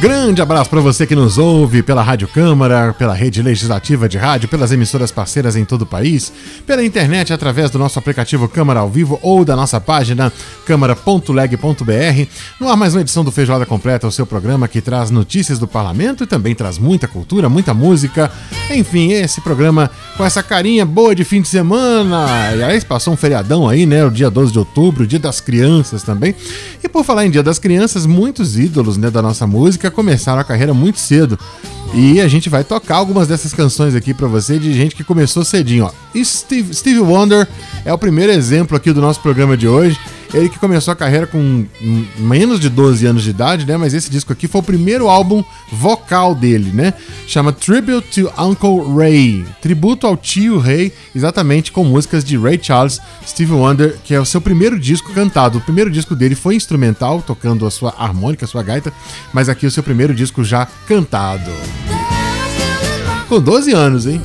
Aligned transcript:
Grande 0.00 0.40
abraço 0.40 0.70
para 0.70 0.80
você 0.80 1.06
que 1.06 1.14
nos 1.14 1.36
ouve 1.36 1.82
pela 1.82 2.02
Rádio 2.02 2.26
Câmara, 2.26 2.94
pela 2.94 3.12
rede 3.12 3.42
legislativa 3.42 4.08
de 4.08 4.16
rádio, 4.16 4.48
pelas 4.48 4.72
emissoras 4.72 5.12
parceiras 5.12 5.56
em 5.56 5.64
todo 5.66 5.82
o 5.82 5.86
país, 5.86 6.32
pela 6.66 6.82
internet 6.82 7.34
através 7.34 7.70
do 7.70 7.78
nosso 7.78 7.98
aplicativo 7.98 8.48
Câmara 8.48 8.80
ao 8.80 8.88
Vivo 8.88 9.18
ou 9.20 9.44
da 9.44 9.54
nossa 9.54 9.78
página 9.78 10.32
câmara.leg.br. 10.64 12.26
No 12.58 12.70
ar 12.70 12.78
mais 12.78 12.94
uma 12.94 13.02
edição 13.02 13.22
do 13.22 13.30
Feijoada 13.30 13.66
Completa, 13.66 14.06
o 14.06 14.12
seu 14.12 14.24
programa 14.24 14.66
que 14.68 14.80
traz 14.80 15.10
notícias 15.10 15.58
do 15.58 15.68
parlamento 15.68 16.24
e 16.24 16.26
também 16.26 16.54
traz 16.54 16.78
muita 16.78 17.06
cultura, 17.06 17.50
muita 17.50 17.74
música. 17.74 18.32
Enfim, 18.70 19.12
esse 19.12 19.42
programa 19.42 19.90
com 20.16 20.24
essa 20.24 20.42
carinha 20.42 20.86
boa 20.86 21.14
de 21.14 21.24
fim 21.24 21.42
de 21.42 21.48
semana. 21.48 22.26
E 22.56 22.62
aí 22.62 22.82
passou 22.82 23.12
um 23.12 23.18
feriadão 23.18 23.68
aí, 23.68 23.84
né? 23.84 24.02
O 24.06 24.10
dia 24.10 24.30
12 24.30 24.50
de 24.50 24.58
outubro, 24.58 25.04
o 25.04 25.06
dia 25.06 25.18
das 25.18 25.42
crianças 25.42 26.02
também. 26.02 26.34
E 26.82 26.88
por 26.88 27.04
falar 27.04 27.26
em 27.26 27.30
dia 27.30 27.42
das 27.42 27.58
crianças, 27.58 28.06
muitos 28.06 28.58
ídolos 28.58 28.96
né, 28.96 29.10
da 29.10 29.20
nossa 29.20 29.46
música 29.46 29.89
começaram 29.90 30.40
a 30.40 30.44
carreira 30.44 30.74
muito 30.74 30.98
cedo. 30.98 31.38
E 31.92 32.20
a 32.20 32.28
gente 32.28 32.48
vai 32.48 32.62
tocar 32.62 32.96
algumas 32.96 33.26
dessas 33.26 33.52
canções 33.52 33.94
aqui 33.96 34.14
para 34.14 34.28
você 34.28 34.58
de 34.58 34.72
gente 34.72 34.94
que 34.94 35.02
começou 35.02 35.44
cedinho, 35.44 35.86
ó. 35.86 35.90
Steve, 36.24 36.72
Steve 36.72 37.00
Wonder 37.00 37.48
é 37.84 37.92
o 37.92 37.98
primeiro 37.98 38.30
exemplo 38.30 38.76
aqui 38.76 38.92
do 38.92 39.00
nosso 39.00 39.20
programa 39.20 39.56
de 39.56 39.66
hoje. 39.66 39.98
Ele 40.32 40.48
que 40.48 40.58
começou 40.58 40.92
a 40.92 40.96
carreira 40.96 41.26
com 41.26 41.66
menos 42.16 42.60
de 42.60 42.68
12 42.68 43.04
anos 43.06 43.22
de 43.22 43.30
idade, 43.30 43.66
né? 43.66 43.76
Mas 43.76 43.94
esse 43.94 44.08
disco 44.08 44.32
aqui 44.32 44.46
foi 44.46 44.60
o 44.60 44.64
primeiro 44.64 45.08
álbum 45.08 45.42
vocal 45.72 46.34
dele, 46.34 46.70
né? 46.72 46.94
Chama 47.26 47.52
Tribute 47.52 48.22
to 48.22 48.32
Uncle 48.40 48.94
Ray. 48.96 49.44
Tributo 49.60 50.06
ao 50.06 50.16
tio 50.16 50.58
Ray, 50.58 50.92
exatamente 51.14 51.72
com 51.72 51.84
músicas 51.84 52.24
de 52.24 52.36
Ray 52.36 52.58
Charles, 52.62 53.00
Steve 53.26 53.52
Wonder, 53.52 53.98
que 54.04 54.14
é 54.14 54.20
o 54.20 54.24
seu 54.24 54.40
primeiro 54.40 54.78
disco 54.78 55.12
cantado. 55.12 55.58
O 55.58 55.60
primeiro 55.60 55.90
disco 55.90 56.14
dele 56.14 56.34
foi 56.34 56.54
instrumental, 56.54 57.22
tocando 57.22 57.66
a 57.66 57.70
sua 57.70 57.94
harmônica, 57.98 58.44
a 58.44 58.48
sua 58.48 58.62
gaita, 58.62 58.92
mas 59.32 59.48
aqui 59.48 59.66
o 59.66 59.70
seu 59.70 59.82
primeiro 59.82 60.14
disco 60.14 60.44
já 60.44 60.66
cantado. 60.86 61.50
Com 63.28 63.40
12 63.40 63.72
anos, 63.72 64.06
hein? 64.06 64.20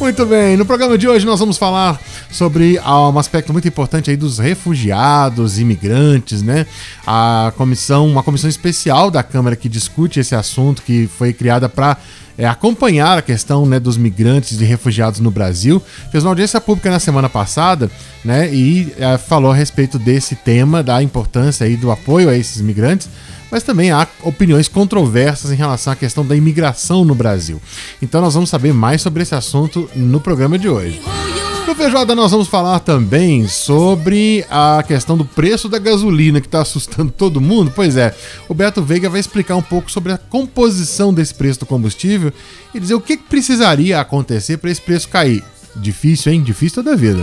Muito 0.00 0.24
bem, 0.24 0.56
no 0.56 0.64
programa 0.64 0.96
de 0.96 1.08
hoje 1.08 1.26
nós 1.26 1.40
vamos 1.40 1.58
falar 1.58 2.00
sobre 2.30 2.78
ah, 2.84 3.08
um 3.08 3.18
aspecto 3.18 3.52
muito 3.52 3.66
importante 3.66 4.08
aí 4.08 4.16
dos 4.16 4.38
refugiados, 4.38 5.58
imigrantes, 5.58 6.40
né? 6.40 6.66
A 7.04 7.52
comissão, 7.56 8.06
uma 8.06 8.22
comissão 8.22 8.48
especial 8.48 9.10
da 9.10 9.24
Câmara 9.24 9.56
que 9.56 9.68
discute 9.68 10.20
esse 10.20 10.36
assunto, 10.36 10.82
que 10.82 11.08
foi 11.18 11.32
criada 11.32 11.68
para 11.68 11.96
é, 12.38 12.46
acompanhar 12.46 13.18
a 13.18 13.22
questão 13.22 13.66
né, 13.66 13.80
dos 13.80 13.96
migrantes 13.96 14.60
e 14.60 14.64
refugiados 14.64 15.18
no 15.18 15.32
Brasil. 15.32 15.82
Fez 16.12 16.22
uma 16.22 16.30
audiência 16.30 16.60
pública 16.60 16.90
na 16.90 17.00
semana 17.00 17.28
passada 17.28 17.90
né, 18.24 18.48
e 18.54 18.94
é, 18.98 19.18
falou 19.18 19.50
a 19.50 19.54
respeito 19.54 19.98
desse 19.98 20.36
tema, 20.36 20.80
da 20.80 21.02
importância 21.02 21.66
aí 21.66 21.76
do 21.76 21.90
apoio 21.90 22.30
a 22.30 22.36
esses 22.36 22.62
migrantes 22.62 23.08
mas 23.50 23.62
também 23.62 23.90
há 23.90 24.06
opiniões 24.22 24.68
controversas 24.68 25.50
em 25.50 25.56
relação 25.56 25.92
à 25.92 25.96
questão 25.96 26.24
da 26.24 26.36
imigração 26.36 27.04
no 27.04 27.14
Brasil. 27.14 27.60
Então 28.00 28.20
nós 28.20 28.34
vamos 28.34 28.50
saber 28.50 28.72
mais 28.72 29.02
sobre 29.02 29.22
esse 29.22 29.34
assunto 29.34 29.88
no 29.94 30.20
programa 30.20 30.58
de 30.58 30.68
hoje. 30.68 31.00
No 31.66 31.74
Feijoada 31.74 32.14
nós 32.14 32.30
vamos 32.30 32.48
falar 32.48 32.80
também 32.80 33.46
sobre 33.46 34.42
a 34.50 34.82
questão 34.88 35.18
do 35.18 35.24
preço 35.24 35.68
da 35.68 35.78
gasolina 35.78 36.40
que 36.40 36.46
está 36.46 36.62
assustando 36.62 37.12
todo 37.12 37.42
mundo. 37.42 37.70
Pois 37.74 37.94
é, 37.94 38.16
o 38.48 38.54
Beto 38.54 38.82
Veiga 38.82 39.10
vai 39.10 39.20
explicar 39.20 39.54
um 39.54 39.62
pouco 39.62 39.90
sobre 39.90 40.12
a 40.12 40.16
composição 40.16 41.12
desse 41.12 41.34
preço 41.34 41.60
do 41.60 41.66
combustível 41.66 42.32
e 42.74 42.80
dizer 42.80 42.94
o 42.94 43.00
que 43.00 43.18
precisaria 43.18 44.00
acontecer 44.00 44.56
para 44.56 44.70
esse 44.70 44.80
preço 44.80 45.08
cair. 45.08 45.44
Difícil, 45.76 46.32
hein? 46.32 46.42
Difícil 46.42 46.82
toda 46.82 46.94
a 46.94 46.96
vida. 46.96 47.22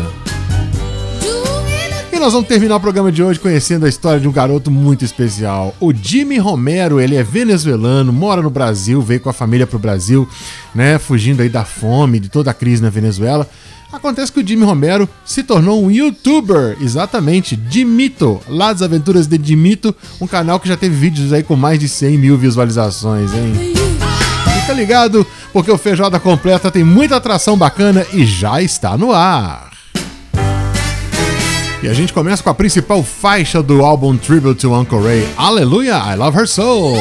E 2.16 2.20
nós 2.20 2.32
vamos 2.32 2.48
terminar 2.48 2.78
o 2.78 2.80
programa 2.80 3.12
de 3.12 3.22
hoje 3.22 3.38
conhecendo 3.38 3.86
a 3.86 3.90
história 3.90 4.22
de 4.22 4.28
um 4.28 4.32
garoto 4.32 4.72
muito 4.72 5.04
especial. 5.04 5.76
O 5.82 5.94
Jimmy 5.94 6.38
Romero, 6.38 7.02
ele 7.02 7.18
é 7.18 7.22
venezuelano, 7.22 8.14
mora 8.14 8.42
no 8.42 8.50
Brasil, 8.50 9.02
veio 9.02 9.20
com 9.20 9.30
a 9.30 9.34
família 9.34 9.68
pro 9.68 9.78
Brasil, 9.78 10.26
né, 10.74 10.98
fugindo 10.98 11.42
aí 11.42 11.50
da 11.50 11.66
fome, 11.66 12.22
de 12.22 12.30
toda 12.30 12.52
a 12.52 12.54
crise 12.54 12.82
na 12.82 12.90
Venezuela. 12.90 13.46
Acontece 13.92 14.32
que 14.32 14.40
o 14.40 14.48
Jimmy 14.48 14.64
Romero 14.64 15.10
se 15.26 15.44
tornou 15.44 15.84
um 15.84 15.92
youtuber, 15.92 16.78
exatamente, 16.80 17.54
Dimito, 17.54 18.40
lá 18.48 18.72
das 18.72 18.82
aventuras 18.82 19.28
de 19.28 19.38
Dimito, 19.38 19.94
um 20.22 20.26
canal 20.26 20.58
que 20.58 20.70
já 20.70 20.78
teve 20.78 20.96
vídeos 20.96 21.34
aí 21.34 21.44
com 21.44 21.58
mais 21.58 21.78
de 21.78 21.90
100 21.90 22.18
mil 22.18 22.38
visualizações, 22.38 23.34
hein? 23.34 23.74
Fica 24.62 24.72
ligado, 24.72 25.28
porque 25.52 25.70
o 25.70 25.78
Feijoada 25.78 26.18
Completa 26.18 26.72
tem 26.72 26.84
muita 26.84 27.18
atração 27.18 27.58
bacana 27.58 28.08
e 28.14 28.26
já 28.26 28.62
está 28.62 28.98
no 28.98 29.12
ar. 29.12 29.75
E 31.84 31.88
a 31.88 31.94
gente 31.94 32.14
começa 32.14 32.42
com 32.42 32.50
a 32.50 32.54
principal 32.54 33.04
faixa 33.04 33.62
do 33.62 33.84
álbum 33.84 34.18
Tribute 34.18 34.62
to 34.62 34.74
Uncle 34.74 35.02
Ray, 35.02 35.28
Aleluia, 35.38 35.98
I 35.98 36.16
Love 36.16 36.38
Her 36.40 36.48
Soul. 36.48 36.96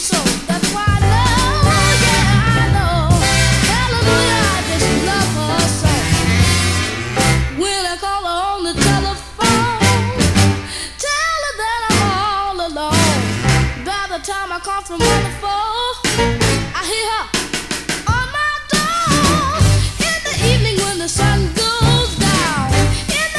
Kisses 0.00 0.16
me 0.16 0.40
and 0.46 0.54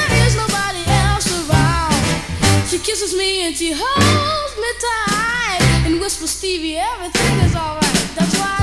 there's 0.09 0.35
nobody 0.35 0.83
else 0.87 1.49
around. 1.49 2.67
She 2.67 2.77
kisses 2.77 3.15
me 3.15 3.47
and 3.47 3.55
she 3.55 3.71
holds 3.71 4.55
me 4.57 4.67
tight 4.79 5.10
whispers, 6.01 6.31
Stevie, 6.31 6.77
everything 6.77 7.39
is 7.45 7.55
alright. 7.55 8.09
That's 8.15 8.33
why 8.39 8.60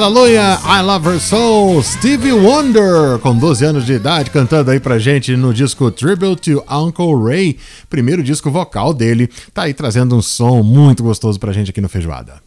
Hallelujah, 0.00 0.58
I 0.64 0.80
Love 0.80 1.08
Her 1.10 1.20
Soul, 1.20 1.82
Stevie 1.82 2.32
Wonder, 2.32 3.18
com 3.18 3.36
12 3.36 3.66
anos 3.66 3.84
de 3.84 3.92
idade, 3.92 4.30
cantando 4.30 4.70
aí 4.70 4.80
pra 4.80 4.98
gente 4.98 5.36
no 5.36 5.52
disco 5.52 5.90
Tribute 5.90 6.54
to 6.54 6.64
Uncle 6.70 7.22
Ray, 7.22 7.58
primeiro 7.90 8.22
disco 8.22 8.50
vocal 8.50 8.94
dele, 8.94 9.28
tá 9.52 9.64
aí 9.64 9.74
trazendo 9.74 10.16
um 10.16 10.22
som 10.22 10.62
muito 10.62 11.02
gostoso 11.02 11.38
pra 11.38 11.52
gente 11.52 11.68
aqui 11.68 11.82
no 11.82 11.88
Feijoada. 11.90 12.40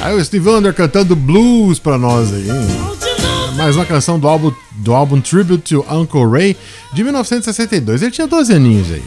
Aí 0.00 0.14
o 0.14 0.24
Steve 0.24 0.48
Wonder 0.48 0.72
cantando 0.72 1.16
blues 1.16 1.80
pra 1.80 1.98
nós 1.98 2.32
aí. 2.32 2.46
Mais 3.56 3.76
uma 3.76 3.84
canção 3.84 4.18
do 4.18 4.26
álbum, 4.26 4.52
do 4.72 4.94
álbum 4.94 5.20
Tribute 5.20 5.74
to 5.74 5.86
Uncle 5.90 6.26
Ray 6.26 6.56
de 6.92 7.04
1962. 7.04 8.02
Ele 8.02 8.10
tinha 8.10 8.26
12 8.26 8.54
aninhos 8.54 8.90
aí. 8.90 9.02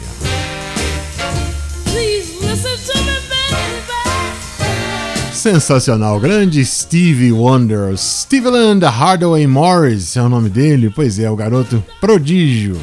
Sensacional, 5.32 6.18
grande 6.18 6.64
Stevie 6.64 7.30
Wonder, 7.30 7.96
Steveland 7.96 8.84
Hardaway 8.84 9.46
Morris 9.46 10.16
é 10.16 10.22
o 10.22 10.28
nome 10.28 10.48
dele, 10.48 10.90
pois 10.90 11.20
é, 11.20 11.30
o 11.30 11.36
garoto 11.36 11.84
prodígio. 12.00 12.76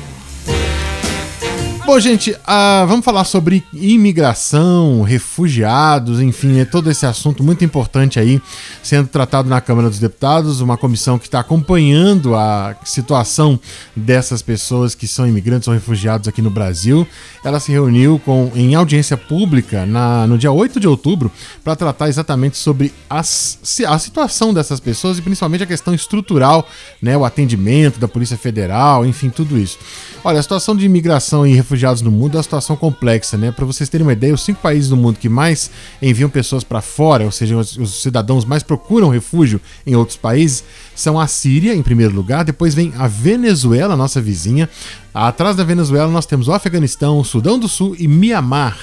Bom, 1.85 1.99
gente, 1.99 2.31
uh, 2.31 2.87
vamos 2.87 3.03
falar 3.03 3.25
sobre 3.25 3.61
imigração, 3.73 5.01
refugiados, 5.01 6.21
enfim, 6.21 6.57
é 6.59 6.63
todo 6.63 6.89
esse 6.89 7.05
assunto 7.05 7.43
muito 7.43 7.65
importante 7.65 8.17
aí 8.17 8.41
sendo 8.81 9.09
tratado 9.09 9.49
na 9.49 9.59
Câmara 9.59 9.89
dos 9.89 9.99
Deputados, 9.99 10.61
uma 10.61 10.77
comissão 10.77 11.19
que 11.19 11.25
está 11.25 11.41
acompanhando 11.41 12.35
a 12.35 12.73
situação 12.85 13.59
dessas 13.93 14.41
pessoas 14.41 14.95
que 14.95 15.05
são 15.05 15.27
imigrantes 15.27 15.67
ou 15.67 15.73
refugiados 15.73 16.25
aqui 16.25 16.41
no 16.41 16.49
Brasil. 16.49 17.05
Ela 17.43 17.59
se 17.59 17.69
reuniu 17.69 18.17
com, 18.23 18.49
em 18.55 18.75
audiência 18.75 19.17
pública 19.17 19.85
na, 19.85 20.25
no 20.25 20.37
dia 20.37 20.53
8 20.53 20.79
de 20.79 20.87
outubro 20.87 21.29
para 21.65 21.75
tratar 21.75 22.07
exatamente 22.07 22.55
sobre 22.55 22.93
as, 23.09 23.59
a 23.85 23.99
situação 23.99 24.53
dessas 24.53 24.79
pessoas 24.79 25.17
e 25.17 25.21
principalmente 25.21 25.63
a 25.63 25.67
questão 25.67 25.93
estrutural, 25.93 26.65
né, 27.01 27.17
o 27.17 27.25
atendimento 27.25 27.99
da 27.99 28.07
Polícia 28.07 28.37
Federal, 28.37 29.05
enfim, 29.05 29.29
tudo 29.29 29.57
isso. 29.57 29.77
Olha, 30.23 30.39
a 30.39 30.43
situação 30.43 30.77
de 30.77 30.85
imigração 30.85 31.45
e 31.45 31.53
refugiados 31.53 31.72
refugiados 31.73 32.01
no 32.01 32.11
mundo 32.11 32.35
é 32.35 32.37
uma 32.37 32.43
situação 32.43 32.75
complexa, 32.75 33.35
né? 33.35 33.51
Para 33.51 33.65
vocês 33.65 33.89
terem 33.89 34.05
uma 34.05 34.13
ideia, 34.13 34.33
os 34.33 34.43
cinco 34.43 34.61
países 34.61 34.89
do 34.89 34.95
mundo 34.95 35.17
que 35.19 35.27
mais 35.27 35.71
enviam 36.01 36.29
pessoas 36.29 36.63
para 36.63 36.81
fora, 36.81 37.25
ou 37.25 37.31
seja, 37.31 37.57
os, 37.57 37.75
os, 37.77 38.01
cidadãos 38.01 38.45
mais 38.45 38.61
procuram 38.61 39.09
refúgio 39.09 39.59
em 39.85 39.95
outros 39.95 40.15
países, 40.15 40.63
são 40.95 41.19
a 41.19 41.25
Síria, 41.25 41.73
em 41.73 41.81
primeiro 41.81 42.13
lugar, 42.13 42.45
depois 42.45 42.75
vem 42.75 42.93
a 42.97 43.07
Venezuela, 43.07 43.97
nossa 43.97 44.21
vizinha. 44.21 44.69
Atrás 45.13 45.55
da 45.55 45.63
Venezuela 45.63 46.11
nós 46.11 46.25
temos 46.25 46.47
o 46.47 46.53
Afeganistão, 46.53 47.19
o 47.19 47.25
Sudão 47.25 47.57
do 47.57 47.67
Sul 47.67 47.95
e 47.97 48.07
Mianmar 48.07 48.77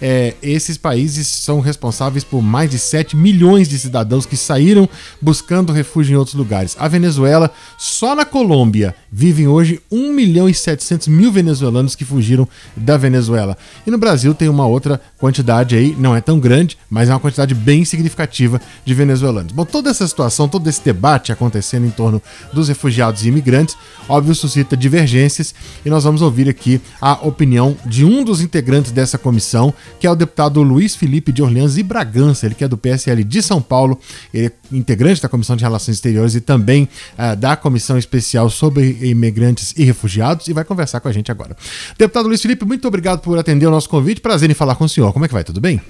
é, 0.00 0.34
esses 0.42 0.76
países 0.76 1.26
são 1.26 1.60
responsáveis 1.60 2.24
por 2.24 2.42
mais 2.42 2.70
de 2.70 2.78
7 2.78 3.16
milhões 3.16 3.68
de 3.68 3.78
cidadãos 3.78 4.26
que 4.26 4.36
saíram 4.36 4.88
buscando 5.20 5.72
refúgio 5.72 6.14
em 6.14 6.16
outros 6.16 6.34
lugares. 6.34 6.76
A 6.78 6.88
Venezuela, 6.88 7.50
só 7.78 8.14
na 8.14 8.24
Colômbia, 8.24 8.94
vivem 9.10 9.46
hoje 9.46 9.80
1 9.90 10.12
milhão 10.12 10.48
e 10.48 10.54
700 10.54 11.08
mil 11.08 11.30
venezuelanos 11.30 11.94
que 11.94 12.04
fugiram 12.04 12.48
da 12.76 12.96
Venezuela. 12.96 13.56
E 13.86 13.90
no 13.90 13.98
Brasil 13.98 14.34
tem 14.34 14.48
uma 14.48 14.66
outra 14.66 15.00
quantidade 15.18 15.76
aí, 15.76 15.94
não 15.98 16.14
é 16.16 16.20
tão 16.20 16.38
grande, 16.38 16.78
mas 16.88 17.08
é 17.08 17.12
uma 17.12 17.20
quantidade 17.20 17.54
bem 17.54 17.84
significativa 17.84 18.60
de 18.84 18.94
venezuelanos. 18.94 19.52
Bom, 19.52 19.64
toda 19.64 19.90
essa 19.90 20.06
situação, 20.06 20.48
todo 20.48 20.68
esse 20.68 20.82
debate 20.82 21.32
acontecendo 21.32 21.86
em 21.86 21.90
torno 21.90 22.22
dos 22.52 22.68
refugiados 22.68 23.24
e 23.24 23.28
imigrantes, 23.28 23.76
óbvio, 24.08 24.34
suscita 24.34 24.76
divergências 24.76 25.54
e 25.84 25.90
nós 25.90 26.04
vamos 26.04 26.22
ouvir 26.22 26.48
aqui 26.48 26.80
a 27.00 27.12
opinião 27.26 27.76
de 27.84 28.04
um 28.04 28.24
dos 28.24 28.40
integrantes 28.40 28.92
dessa 28.92 29.18
comissão, 29.18 29.72
que 29.98 30.06
é 30.06 30.10
o 30.10 30.14
deputado 30.14 30.62
Luiz 30.62 30.94
Felipe 30.94 31.32
de 31.32 31.42
Orleans 31.42 31.76
e 31.76 31.82
Bragança, 31.82 32.46
ele 32.46 32.54
que 32.54 32.64
é 32.64 32.68
do 32.68 32.76
PSL 32.76 33.24
de 33.24 33.42
São 33.42 33.60
Paulo, 33.60 33.98
ele 34.32 34.46
é 34.46 34.52
integrante 34.76 35.22
da 35.22 35.28
Comissão 35.28 35.56
de 35.56 35.62
Relações 35.62 35.96
Exteriores 35.96 36.34
e 36.34 36.40
também 36.40 36.88
uh, 37.18 37.36
da 37.36 37.56
Comissão 37.56 37.98
Especial 37.98 38.50
sobre 38.50 38.98
Imigrantes 39.02 39.74
e 39.76 39.84
Refugiados 39.84 40.48
e 40.48 40.52
vai 40.52 40.64
conversar 40.64 41.00
com 41.00 41.08
a 41.08 41.12
gente 41.12 41.30
agora. 41.30 41.56
Deputado 41.98 42.26
Luiz 42.26 42.40
Felipe, 42.42 42.64
muito 42.64 42.86
obrigado 42.88 43.20
por 43.20 43.38
atender 43.38 43.66
o 43.66 43.70
nosso 43.70 43.88
convite, 43.88 44.20
prazer 44.20 44.50
em 44.50 44.54
falar 44.54 44.74
com 44.74 44.84
o 44.84 44.88
senhor. 44.88 45.12
Como 45.12 45.24
é 45.24 45.28
que 45.28 45.34
vai? 45.34 45.44
Tudo 45.44 45.60
bem? 45.60 45.80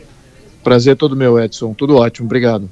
Prazer 0.62 0.96
todo 0.96 1.16
meu, 1.16 1.38
Edson. 1.38 1.75
Tudo 1.75 1.96
ótimo, 1.96 2.26
obrigado. 2.26 2.69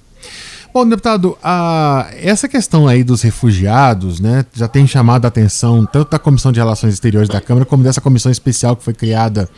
Bom, 0.72 0.88
deputado, 0.88 1.36
a, 1.42 2.08
essa 2.22 2.48
questão 2.48 2.86
aí 2.86 3.02
dos 3.02 3.22
refugiados, 3.22 4.20
né, 4.20 4.46
já 4.54 4.68
tem 4.68 4.86
chamado 4.86 5.24
a 5.24 5.28
atenção 5.28 5.84
tanto 5.84 6.12
da 6.12 6.18
Comissão 6.18 6.52
de 6.52 6.60
Relações 6.60 6.94
Exteriores 6.94 7.28
da 7.28 7.40
Câmara 7.40 7.66
como 7.66 7.82
dessa 7.82 8.00
comissão 8.00 8.30
especial 8.30 8.76
que 8.76 8.84
foi 8.84 8.94
criada 8.94 9.48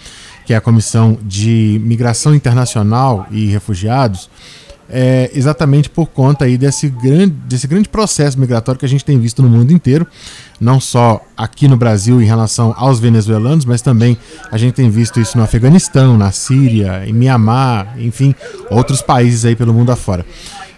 que 0.44 0.52
é 0.52 0.56
a 0.56 0.60
Comissão 0.60 1.18
de 1.22 1.80
Migração 1.84 2.34
Internacional 2.34 3.26
e 3.30 3.46
Refugiados, 3.46 4.28
é, 4.94 5.30
exatamente 5.34 5.88
por 5.88 6.06
conta 6.06 6.44
aí 6.44 6.58
desse 6.58 6.86
grande, 6.88 7.34
desse 7.46 7.66
grande 7.66 7.88
processo 7.88 8.38
migratório 8.38 8.78
que 8.78 8.84
a 8.84 8.88
gente 8.88 9.04
tem 9.04 9.18
visto 9.18 9.42
no 9.42 9.48
mundo 9.48 9.72
inteiro, 9.72 10.06
não 10.60 10.78
só 10.78 11.24
aqui 11.34 11.66
no 11.66 11.78
Brasil 11.78 12.20
em 12.20 12.26
relação 12.26 12.74
aos 12.76 13.00
venezuelanos, 13.00 13.64
mas 13.64 13.80
também 13.80 14.18
a 14.50 14.58
gente 14.58 14.74
tem 14.74 14.90
visto 14.90 15.18
isso 15.18 15.38
no 15.38 15.44
Afeganistão, 15.44 16.18
na 16.18 16.30
Síria, 16.30 17.04
em 17.06 17.12
Mianmar, 17.12 17.94
enfim, 17.98 18.34
outros 18.70 19.00
países 19.00 19.46
aí 19.46 19.56
pelo 19.56 19.72
mundo 19.72 19.90
afora. 19.90 20.26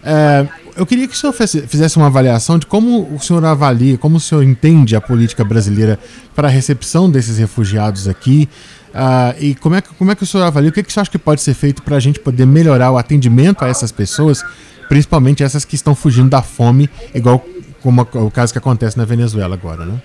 É, 0.05 0.47
eu 0.77 0.85
queria 0.87 1.09
que 1.09 1.15
o 1.15 1.17
senhor 1.17 1.33
fizesse 1.33 1.97
uma 1.97 2.07
avaliação 2.07 2.59
de 2.59 2.67
como 2.67 3.09
o 3.15 3.21
senhor 3.21 3.45
avalia, 3.45 3.99
como 3.99 4.17
o 4.17 4.21
senhor 4.21 4.43
entende 4.43 4.95
a 4.95 5.01
política 5.01 5.45
brasileira 5.45 5.99
para 6.35 6.47
a 6.49 6.51
recepção 6.51 7.11
desses 7.11 7.39
refugiados 7.39 8.07
aqui, 8.07 8.49
Uh, 8.95 9.35
e 9.41 9.55
como 9.57 9.75
é, 9.75 9.83
que, 9.83 9.93
como 9.95 10.13
é 10.13 10.15
que 10.15 10.23
o 10.23 10.27
senhor 10.27 10.45
avalia? 10.45 10.71
O 10.71 10.73
que, 10.73 10.83
que 10.83 10.89
o 10.89 10.93
senhor 10.93 11.03
acha 11.03 11.11
que 11.11 11.19
pode 11.19 11.41
ser 11.41 11.53
feito 11.53 11.83
para 11.83 11.97
a 11.97 12.01
gente 12.01 12.21
poder 12.21 12.47
melhorar 12.47 12.93
o 12.93 12.97
atendimento 12.97 13.65
a 13.65 13.69
essas 13.69 13.91
pessoas, 13.91 14.45
principalmente 14.89 15.43
essas 15.43 15.65
que 15.65 15.75
estão 15.75 15.97
fugindo 15.97 16.31
da 16.31 16.43
fome, 16.43 16.89
igual 17.13 17.45
como 17.83 18.03
o 18.03 18.31
caso 18.31 18.53
que 18.53 18.59
acontece 18.59 18.97
na 18.97 19.05
Venezuela 19.05 19.55
agora, 19.55 19.85
né? 19.85 20.01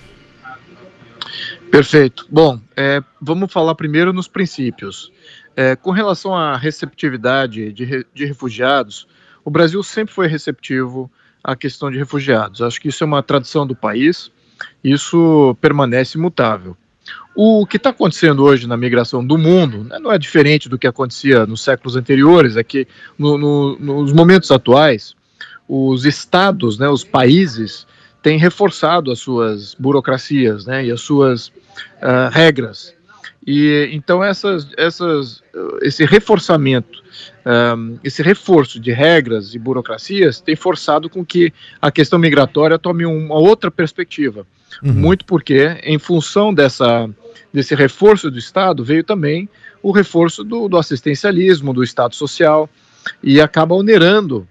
Perfeito. 1.70 2.26
Bom, 2.28 2.60
é, 2.76 3.00
vamos 3.20 3.52
falar 3.52 3.76
primeiro 3.76 4.12
nos 4.12 4.26
princípios. 4.26 5.12
É, 5.54 5.76
com 5.76 5.92
relação 5.92 6.34
à 6.34 6.56
receptividade 6.56 7.72
de, 7.72 8.04
de 8.12 8.24
refugiados, 8.24 9.06
o 9.44 9.50
Brasil 9.50 9.82
sempre 9.84 10.12
foi 10.12 10.26
receptivo 10.26 11.08
à 11.44 11.54
questão 11.54 11.90
de 11.90 11.96
refugiados. 11.96 12.60
Acho 12.60 12.80
que 12.80 12.88
isso 12.88 13.04
é 13.04 13.06
uma 13.06 13.22
tradição 13.22 13.64
do 13.64 13.76
país, 13.76 14.32
isso 14.82 15.56
permanece 15.60 16.18
imutável. 16.18 16.76
O 17.34 17.64
que 17.66 17.76
está 17.76 17.90
acontecendo 17.90 18.42
hoje 18.42 18.66
na 18.66 18.76
migração 18.76 19.24
do 19.24 19.38
mundo 19.38 19.84
né, 19.84 19.98
não 19.98 20.12
é 20.12 20.18
diferente 20.18 20.68
do 20.68 20.78
que 20.78 20.86
acontecia 20.86 21.46
nos 21.46 21.62
séculos 21.62 21.96
anteriores, 21.96 22.56
é 22.56 22.64
que 22.64 22.86
no, 23.18 23.38
no, 23.38 23.78
nos 23.78 24.12
momentos 24.12 24.50
atuais, 24.50 25.14
os 25.68 26.04
estados, 26.04 26.78
né, 26.78 26.88
os 26.88 27.04
países, 27.04 27.86
têm 28.22 28.38
reforçado 28.38 29.10
as 29.10 29.20
suas 29.20 29.74
burocracias 29.74 30.66
né, 30.66 30.84
e 30.84 30.90
as 30.90 31.00
suas 31.00 31.48
uh, 31.48 32.28
regras. 32.30 32.94
E 33.46 33.88
então 33.92 34.22
essas, 34.22 34.68
essas, 34.76 35.42
esse 35.80 36.04
reforçamento, 36.04 37.02
um, 37.76 37.98
esse 38.04 38.22
reforço 38.22 38.78
de 38.78 38.92
regras 38.92 39.54
e 39.54 39.58
burocracias 39.58 40.40
tem 40.40 40.54
forçado 40.54 41.08
com 41.08 41.24
que 41.24 41.52
a 41.80 41.90
questão 41.90 42.18
migratória 42.18 42.78
tome 42.78 43.06
uma 43.06 43.36
outra 43.36 43.70
perspectiva. 43.70 44.46
Uhum. 44.82 44.92
Muito 44.92 45.24
porque, 45.24 45.78
em 45.82 45.98
função 45.98 46.54
dessa, 46.54 47.08
desse 47.52 47.74
reforço 47.74 48.30
do 48.30 48.38
Estado, 48.38 48.84
veio 48.84 49.04
também 49.04 49.48
o 49.82 49.90
reforço 49.90 50.44
do, 50.44 50.68
do 50.68 50.76
assistencialismo, 50.76 51.72
do 51.72 51.82
Estado 51.82 52.14
social, 52.14 52.68
e 53.22 53.40
acaba 53.40 53.74
onerando 53.74 54.46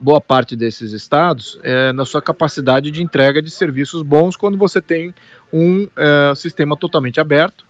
boa 0.00 0.20
parte 0.20 0.56
desses 0.56 0.92
estados 0.92 1.58
é, 1.62 1.92
na 1.92 2.04
sua 2.06 2.22
capacidade 2.22 2.90
de 2.90 3.02
entrega 3.02 3.42
de 3.42 3.50
serviços 3.50 4.02
bons 4.02 4.34
quando 4.34 4.56
você 4.56 4.80
tem 4.80 5.14
um 5.52 5.86
é, 5.94 6.32
sistema 6.34 6.76
totalmente 6.76 7.20
aberto, 7.20 7.66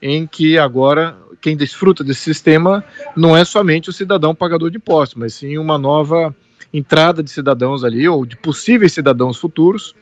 em 0.00 0.26
que 0.26 0.56
agora 0.56 1.16
quem 1.40 1.56
desfruta 1.56 2.04
desse 2.04 2.20
sistema 2.20 2.84
não 3.16 3.36
é 3.36 3.44
somente 3.44 3.90
o 3.90 3.92
cidadão 3.92 4.34
pagador 4.34 4.70
de 4.70 4.76
impostos, 4.76 5.18
mas 5.18 5.34
sim 5.34 5.58
uma 5.58 5.76
nova 5.76 6.34
entrada 6.72 7.22
de 7.22 7.30
cidadãos 7.30 7.82
ali, 7.82 8.08
ou 8.08 8.24
de 8.24 8.36
possíveis 8.36 8.92
cidadãos 8.92 9.36
futuros, 9.36 9.94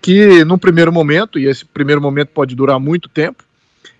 que 0.00 0.44
num 0.44 0.58
primeiro 0.58 0.92
momento, 0.92 1.38
e 1.38 1.46
esse 1.46 1.64
primeiro 1.64 2.00
momento 2.00 2.28
pode 2.28 2.54
durar 2.54 2.78
muito 2.78 3.08
tempo, 3.08 3.44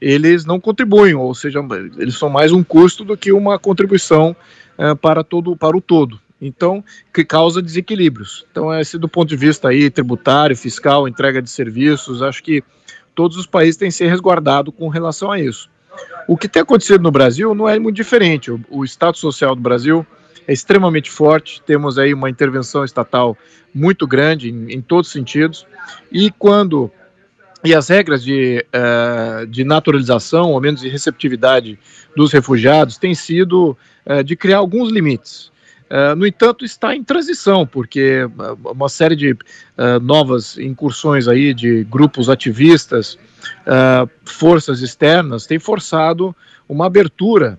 eles 0.00 0.45
não 0.45 0.61
contribuem, 0.61 1.14
ou 1.14 1.35
seja, 1.35 1.61
eles 1.97 2.17
são 2.17 2.28
mais 2.28 2.52
um 2.52 2.62
custo 2.62 3.05
do 3.05 3.17
que 3.17 3.33
uma 3.33 3.59
contribuição 3.59 4.37
é, 4.76 4.95
para, 4.95 5.25
todo, 5.25 5.57
para 5.57 5.76
o 5.76 5.81
todo. 5.81 6.21
Então, 6.40 6.85
que 7.12 7.25
causa 7.25 7.61
desequilíbrios. 7.61 8.47
Então, 8.50 8.73
esse 8.78 8.97
do 8.97 9.09
ponto 9.09 9.28
de 9.28 9.37
vista 9.37 9.69
aí 9.69 9.90
tributário, 9.90 10.57
fiscal, 10.57 11.09
entrega 11.09 11.43
de 11.43 11.50
serviços, 11.50 12.23
acho 12.23 12.43
que 12.45 12.62
todos 13.12 13.37
os 13.37 13.47
países 13.47 13.76
têm 13.76 13.88
que 13.88 13.97
ser 13.97 14.09
resguardados 14.09 14.73
com 14.76 14.88
relação 14.88 15.33
a 15.33 15.40
isso. 15.40 15.69
O 16.28 16.37
que 16.37 16.49
tem 16.49 16.62
acontecido 16.62 17.02
no 17.02 17.11
Brasil 17.11 17.52
não 17.57 17.69
é 17.69 17.76
muito 17.76 17.97
diferente. 17.97 18.52
O, 18.52 18.61
o 18.71 18.85
Estado 18.85 19.19
Social 19.19 19.57
do 19.57 19.61
Brasil 19.61 20.07
é 20.49 20.52
extremamente 20.52 21.11
forte, 21.11 21.62
temos 21.67 21.99
aí 21.99 22.14
uma 22.14 22.31
intervenção 22.31 22.83
estatal 22.83 23.37
muito 23.75 24.07
grande 24.07 24.50
em, 24.50 24.73
em 24.73 24.81
todos 24.81 25.09
os 25.09 25.12
sentidos, 25.12 25.67
e 26.11 26.31
quando 26.31 26.90
e 27.64 27.75
as 27.75 27.88
regras 27.88 28.23
de, 28.23 28.64
uh, 28.73 29.47
de 29.47 29.64
naturalização, 29.64 30.52
ou 30.52 30.61
menos 30.61 30.81
de 30.81 30.88
receptividade 30.88 31.78
dos 32.17 32.33
refugiados, 32.33 32.97
têm 32.97 33.14
sido 33.14 33.76
uh, 34.07 34.23
de 34.23 34.37
criar 34.37 34.59
alguns 34.59 34.90
limites. 34.90 35.50
Uh, 35.90 36.14
no 36.17 36.25
entanto, 36.25 36.64
está 36.64 36.95
em 36.95 37.02
transição, 37.02 37.67
porque 37.67 38.21
uma 38.64 38.88
série 38.88 39.17
de 39.17 39.37
novas 40.02 40.57
incursões 40.57 41.26
aí 41.26 41.52
de 41.52 41.83
grupos 41.85 42.28
ativistas, 42.28 43.19
forças 44.25 44.83
externas, 44.83 45.47
tem 45.47 45.59
forçado 45.59 46.37
uma 46.69 46.87
abertura 46.87 47.59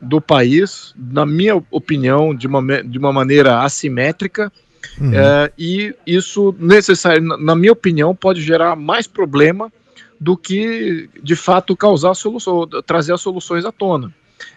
do 0.00 0.20
país, 0.20 0.94
na 0.96 1.26
minha 1.26 1.62
opinião, 1.70 2.34
de 2.34 2.46
uma, 2.46 2.82
de 2.82 2.98
uma 2.98 3.12
maneira 3.12 3.62
assimétrica, 3.62 4.52
Uhum. 5.00 5.14
É, 5.14 5.52
e 5.58 5.94
isso, 6.06 6.54
necessário, 6.58 7.22
na 7.22 7.54
minha 7.54 7.72
opinião, 7.72 8.14
pode 8.14 8.40
gerar 8.40 8.76
mais 8.76 9.06
problema 9.06 9.72
do 10.20 10.36
que, 10.36 11.08
de 11.22 11.36
fato, 11.36 11.76
causar 11.76 12.14
solução, 12.14 12.66
trazer 12.84 13.12
as 13.12 13.20
soluções 13.20 13.64
à 13.64 13.72
tona. 13.72 14.12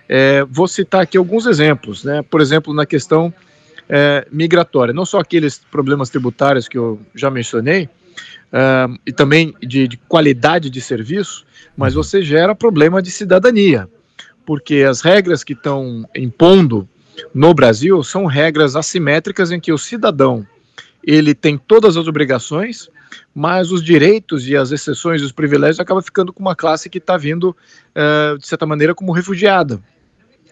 É, 0.10 0.44
vou 0.50 0.68
citar 0.68 1.02
aqui 1.02 1.18
alguns 1.18 1.46
exemplos, 1.46 2.04
né? 2.04 2.24
por 2.24 2.42
exemplo, 2.42 2.74
na 2.74 2.86
questão 2.86 3.34
é, 3.88 4.28
migratória, 4.32 4.94
não 4.94 5.06
só 5.06 5.20
aqueles 5.20 5.60
problemas 5.72 6.10
tributários 6.10 6.68
que 6.68 6.78
eu 6.78 7.00
já 7.16 7.30
mencionei, 7.30 7.90
é, 8.52 8.88
e 9.06 9.12
também 9.12 9.54
de, 9.62 9.88
de 9.88 9.98
qualidade 9.98 10.70
de 10.70 10.82
serviço, 10.82 11.46
mas 11.78 11.96
uhum. 11.96 12.04
você 12.04 12.22
gera 12.22 12.56
problema 12.56 13.02
de 13.02 13.12
cidadania, 13.12 13.88
porque 14.52 14.84
as 14.84 15.00
regras 15.00 15.46
que 15.46 15.54
estão 15.54 16.06
impondo 16.14 16.86
no 17.34 17.54
Brasil 17.54 18.04
são 18.04 18.26
regras 18.26 18.76
assimétricas 18.76 19.50
em 19.50 19.62
que 19.62 19.72
o 19.72 19.78
cidadão 19.78 20.46
ele 21.02 21.34
tem 21.34 21.58
todas 21.58 21.96
as 21.96 22.06
obrigações, 22.06 22.90
mas 23.34 23.72
os 23.72 23.82
direitos 23.82 24.46
e 24.50 24.58
as 24.58 24.74
exceções 24.74 25.22
e 25.22 25.24
os 25.24 25.32
privilégios 25.32 25.80
acabam 25.80 26.04
ficando 26.04 26.34
com 26.34 26.42
uma 26.42 26.54
classe 26.54 26.90
que 26.90 26.98
está 26.98 27.16
vindo, 27.16 27.56
uh, 27.96 28.38
de 28.38 28.46
certa 28.46 28.66
maneira, 28.66 28.94
como 28.94 29.14
refugiada. 29.14 29.82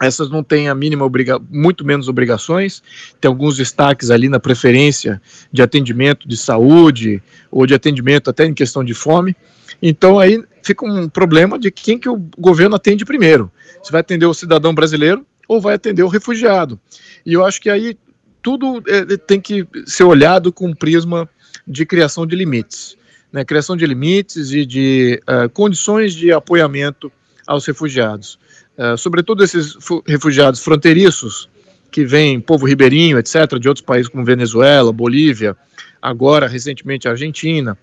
Essas 0.01 0.29
não 0.29 0.45
têm 0.45 0.69
a 0.69 0.73
mínima 0.73 1.03
obriga 1.03 1.37
muito 1.49 1.85
menos 1.85 2.07
obrigações, 2.07 2.81
tem 3.19 3.27
alguns 3.27 3.57
destaques 3.57 4.09
ali 4.09 4.29
na 4.29 4.39
preferência 4.39 5.21
de 5.51 5.61
atendimento 5.61 6.25
de 6.25 6.37
saúde 6.37 7.21
ou 7.51 7.67
de 7.67 7.73
atendimento 7.73 8.29
até 8.29 8.45
em 8.45 8.53
questão 8.53 8.81
de 8.81 8.93
fome. 8.93 9.35
Então 9.81 10.19
aí 10.19 10.43
fica 10.63 10.85
um 10.85 11.07
problema 11.07 11.57
de 11.57 11.71
quem 11.71 11.97
que 11.97 12.09
o 12.09 12.17
governo 12.37 12.75
atende 12.75 13.05
primeiro. 13.05 13.51
Se 13.83 13.91
vai 13.91 14.01
atender 14.01 14.25
o 14.25 14.33
cidadão 14.33 14.73
brasileiro 14.73 15.25
ou 15.47 15.59
vai 15.59 15.75
atender 15.75 16.03
o 16.03 16.07
refugiado. 16.07 16.79
E 17.25 17.33
eu 17.33 17.45
acho 17.45 17.59
que 17.61 17.69
aí 17.69 17.97
tudo 18.41 18.83
é, 18.87 19.17
tem 19.17 19.41
que 19.41 19.67
ser 19.85 20.03
olhado 20.03 20.51
com 20.51 20.67
um 20.67 20.73
prisma 20.73 21.29
de 21.67 21.85
criação 21.85 22.25
de 22.25 22.35
limites. 22.35 22.95
Né? 23.31 23.43
Criação 23.43 23.75
de 23.75 23.85
limites 23.85 24.51
e 24.51 24.65
de 24.65 25.21
uh, 25.23 25.49
condições 25.49 26.13
de 26.13 26.31
apoiamento 26.31 27.11
aos 27.45 27.65
refugiados. 27.65 28.39
Uh, 28.77 28.97
sobretudo 28.97 29.43
esses 29.43 29.75
refugiados 30.05 30.61
fronteiriços, 30.61 31.49
que 31.91 32.05
vêm, 32.05 32.39
povo 32.39 32.65
ribeirinho, 32.65 33.17
etc., 33.17 33.57
de 33.59 33.67
outros 33.67 33.85
países 33.85 34.07
como 34.07 34.23
Venezuela, 34.23 34.91
Bolívia, 34.91 35.57
agora, 36.01 36.47
recentemente, 36.47 37.07
Argentina. 37.07 37.77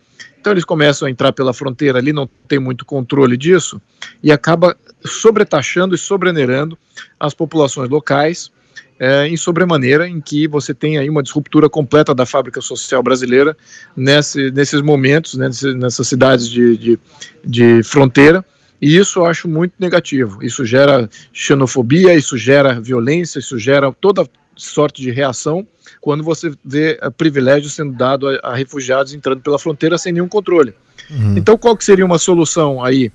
Então, 0.46 0.52
eles 0.52 0.64
começam 0.64 1.08
a 1.08 1.10
entrar 1.10 1.32
pela 1.32 1.52
fronteira 1.52 1.98
ali, 1.98 2.12
não 2.12 2.30
tem 2.46 2.60
muito 2.60 2.84
controle 2.84 3.36
disso, 3.36 3.82
e 4.22 4.30
acaba 4.30 4.76
sobretaxando 5.04 5.92
e 5.92 5.98
sobrenerando 5.98 6.78
as 7.18 7.34
populações 7.34 7.90
locais, 7.90 8.52
é, 8.96 9.26
em 9.26 9.36
sobremaneira 9.36 10.08
em 10.08 10.20
que 10.20 10.46
você 10.46 10.72
tem 10.72 10.98
aí 10.98 11.10
uma 11.10 11.20
disruptura 11.20 11.68
completa 11.68 12.14
da 12.14 12.24
fábrica 12.24 12.60
social 12.60 13.02
brasileira 13.02 13.56
nesse, 13.96 14.52
nesses 14.52 14.80
momentos, 14.82 15.34
né, 15.34 15.50
nessas 15.74 16.06
cidades 16.06 16.48
de, 16.48 16.76
de, 16.76 16.98
de 17.44 17.82
fronteira, 17.82 18.44
e 18.80 18.96
isso 18.96 19.18
eu 19.18 19.26
acho 19.26 19.48
muito 19.48 19.72
negativo. 19.80 20.38
Isso 20.44 20.64
gera 20.64 21.10
xenofobia, 21.32 22.14
isso 22.14 22.38
gera 22.38 22.80
violência, 22.80 23.40
isso 23.40 23.58
gera 23.58 23.90
toda 23.90 24.24
sorte 24.56 25.02
de 25.02 25.10
reação 25.10 25.66
quando 26.00 26.24
você 26.24 26.52
vê 26.64 26.98
uh, 27.02 27.10
privilégio 27.10 27.70
sendo 27.70 27.92
dado 27.92 28.28
a, 28.28 28.36
a, 28.42 28.54
refugiados 28.54 29.14
entrando 29.14 29.40
pela 29.40 29.58
fronteira 29.58 29.98
sem 29.98 30.12
nenhum 30.12 30.28
controle. 30.28 30.74
Uhum. 31.10 31.36
Então, 31.36 31.56
qual 31.56 31.76
que 31.76 31.84
seria 31.84 32.04
uma 32.04 32.18
solução 32.18 32.82
aí? 32.82 33.12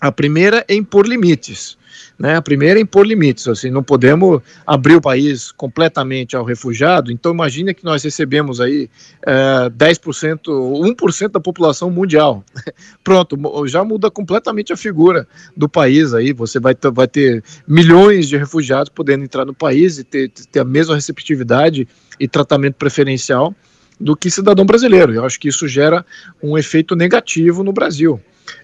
A 0.00 0.12
primeira 0.12 0.64
é 0.68 0.74
impor 0.74 1.06
limites. 1.06 1.76
Né? 2.18 2.36
A 2.36 2.42
primeira 2.42 2.78
é 2.78 2.82
impor 2.82 3.06
limites, 3.06 3.48
assim, 3.48 3.70
não 3.70 3.82
podemos 3.82 4.40
abrir 4.66 4.96
o 4.96 5.00
país 5.00 5.50
completamente 5.52 6.36
ao 6.36 6.44
refugiado, 6.44 7.10
então 7.10 7.32
imagine 7.32 7.74
que 7.74 7.84
nós 7.84 8.02
recebemos 8.02 8.60
aí 8.60 8.90
é, 9.26 9.70
10%, 9.70 10.40
1% 10.46 11.28
da 11.28 11.40
população 11.40 11.90
mundial. 11.90 12.44
Pronto, 13.02 13.36
já 13.66 13.84
muda 13.84 14.10
completamente 14.10 14.72
a 14.72 14.76
figura 14.76 15.26
do 15.56 15.68
país 15.68 16.14
aí, 16.14 16.32
você 16.32 16.60
vai, 16.60 16.76
vai 16.92 17.08
ter 17.08 17.42
milhões 17.66 18.28
de 18.28 18.36
refugiados 18.36 18.90
podendo 18.90 19.24
entrar 19.24 19.44
no 19.44 19.54
país 19.54 19.98
e 19.98 20.04
ter, 20.04 20.28
ter 20.30 20.60
a 20.60 20.64
mesma 20.64 20.94
receptividade 20.94 21.88
e 22.18 22.28
tratamento 22.28 22.74
preferencial 22.74 23.54
do 23.98 24.16
que 24.16 24.30
cidadão 24.30 24.64
brasileiro. 24.64 25.12
Eu 25.12 25.24
acho 25.24 25.38
que 25.38 25.48
isso 25.48 25.68
gera 25.68 26.04
um 26.42 26.56
efeito 26.56 26.96
negativo 26.96 27.62
no 27.62 27.72
Brasil. 27.72 28.20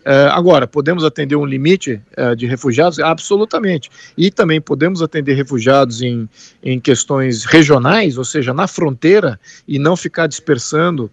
Uh, 0.07 0.31
agora, 0.31 0.67
podemos 0.67 1.05
atender 1.05 1.37
um 1.37 1.45
limite 1.45 2.01
uh, 2.17 2.37
de 2.37 2.47
refugiados? 2.47 2.99
Absolutamente. 2.99 3.91
E 4.17 4.31
também 4.31 4.61
podemos 4.61 5.03
atender 5.03 5.35
refugiados 5.35 6.01
em, 6.01 6.29
em 6.63 6.79
questões 6.79 7.45
regionais, 7.45 8.17
ou 8.17 8.25
seja, 8.25 8.55
na 8.55 8.67
fronteira, 8.67 9.39
e 9.67 9.79
não 9.79 9.97
ficar 9.97 10.27
dispersando 10.27 11.11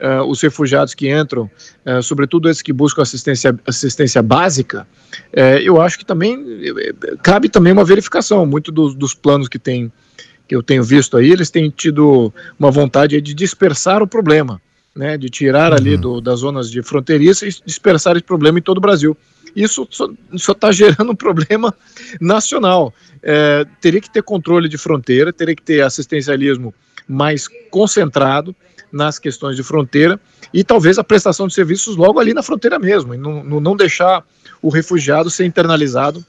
uh, 0.00 0.22
os 0.28 0.40
refugiados 0.40 0.94
que 0.94 1.10
entram, 1.10 1.50
sobretudo 2.02 2.48
esses 2.48 2.62
que 2.62 2.72
buscam 2.72 3.02
assistência, 3.02 3.58
assistência 3.66 4.22
básica. 4.22 4.86
eu 5.62 5.80
acho 5.80 5.98
que 5.98 6.04
também 6.04 6.44
cabe 7.22 7.48
também 7.48 7.72
uma 7.72 7.84
verificação. 7.84 8.46
Muito 8.46 8.70
dos, 8.70 8.94
dos 8.94 9.14
planos 9.14 9.48
que, 9.48 9.58
tem, 9.58 9.92
que 10.46 10.54
eu 10.54 10.62
tenho 10.62 10.82
visto 10.82 11.16
aí, 11.16 11.30
eles 11.30 11.50
têm 11.50 11.70
tido 11.70 12.32
uma 12.58 12.70
vontade 12.70 13.20
de 13.20 13.34
dispersar 13.34 14.02
o 14.02 14.06
problema 14.06 14.60
né, 14.96 15.18
de 15.18 15.28
tirar 15.28 15.74
ali 15.74 15.94
uhum. 15.94 16.00
do, 16.00 16.20
das 16.20 16.40
zonas 16.40 16.70
de 16.70 16.82
fronteiriça 16.82 17.46
e 17.46 17.50
dispersar 17.64 18.16
esse 18.16 18.24
problema 18.24 18.58
em 18.58 18.62
todo 18.62 18.78
o 18.78 18.80
Brasil. 18.80 19.16
Isso 19.54 19.86
só 19.90 20.52
está 20.52 20.72
gerando 20.72 21.12
um 21.12 21.16
problema 21.16 21.74
nacional. 22.20 22.92
É, 23.22 23.64
teria 23.80 24.00
que 24.00 24.10
ter 24.10 24.22
controle 24.22 24.68
de 24.68 24.78
fronteira, 24.78 25.32
teria 25.32 25.54
que 25.54 25.62
ter 25.62 25.82
assistencialismo 25.82 26.74
mais 27.06 27.46
concentrado 27.70 28.56
nas 28.90 29.18
questões 29.18 29.56
de 29.56 29.62
fronteira 29.62 30.18
e 30.52 30.64
talvez 30.64 30.98
a 30.98 31.04
prestação 31.04 31.46
de 31.46 31.54
serviços 31.54 31.96
logo 31.96 32.18
ali 32.18 32.32
na 32.32 32.42
fronteira 32.42 32.78
mesmo, 32.78 33.14
e 33.14 33.18
não, 33.18 33.42
não 33.44 33.76
deixar 33.76 34.24
o 34.62 34.68
refugiado 34.68 35.28
ser 35.28 35.44
internalizado 35.44 36.24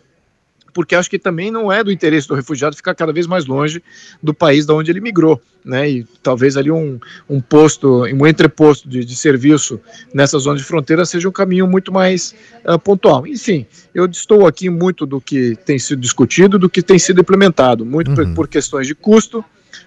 porque 0.78 0.94
acho 0.94 1.10
que 1.10 1.18
também 1.18 1.50
não 1.50 1.72
é 1.72 1.84
do 1.84 1.92
interesse 1.92 2.28
do 2.28 2.36
refugiado 2.36 2.76
ficar 2.76 2.94
cada 2.94 3.12
vez 3.12 3.26
mais 3.26 3.48
longe 3.48 3.82
do 4.22 4.32
país 4.32 4.64
da 4.64 4.76
onde 4.76 4.92
ele 4.92 5.02
migrou, 5.02 5.42
né? 5.66 5.90
E 5.90 6.06
talvez 6.22 6.56
ali 6.56 6.70
um, 6.70 7.00
um 7.28 7.42
posto, 7.42 8.04
um 8.04 8.28
entreposto 8.28 8.88
de, 8.88 9.04
de 9.04 9.16
serviço 9.16 9.82
nessa 10.14 10.38
zona 10.38 10.56
de 10.56 10.64
fronteira 10.64 11.04
seja 11.04 11.28
um 11.28 11.32
caminho 11.32 11.66
muito 11.66 11.92
mais 11.92 12.36
uh, 12.64 12.78
pontual. 12.78 13.26
Enfim, 13.26 13.66
eu 13.92 14.06
estou 14.06 14.46
aqui 14.46 14.70
muito 14.70 15.04
do 15.08 15.20
que 15.20 15.58
tem 15.66 15.80
sido 15.80 16.00
discutido, 16.00 16.60
do 16.60 16.70
que 16.70 16.84
tem 16.84 17.00
sido 17.00 17.22
implementado, 17.22 17.84
muito 17.84 18.10
uhum. 18.10 18.16
por, 18.16 18.34
por, 18.36 18.48
questões 18.48 18.86
de 18.86 18.94
custo, 18.94 19.44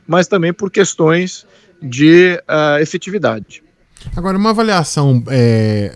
mas 0.09 0.27
também 0.27 0.53
por 0.53 0.73
questões 0.73 1.47
de 1.81 2.43
uh, 2.49 2.83
efetividade. 2.83 3.63
Agora, 4.17 4.37
uma 4.37 4.51
avaliação, 4.51 5.23
é, 5.29 5.93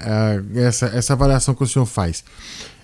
essa, 0.55 0.87
essa 0.87 1.15
avaliação 1.15 1.53
que 1.53 1.65
o 1.65 1.67
senhor 1.67 1.87
faz, 1.87 2.23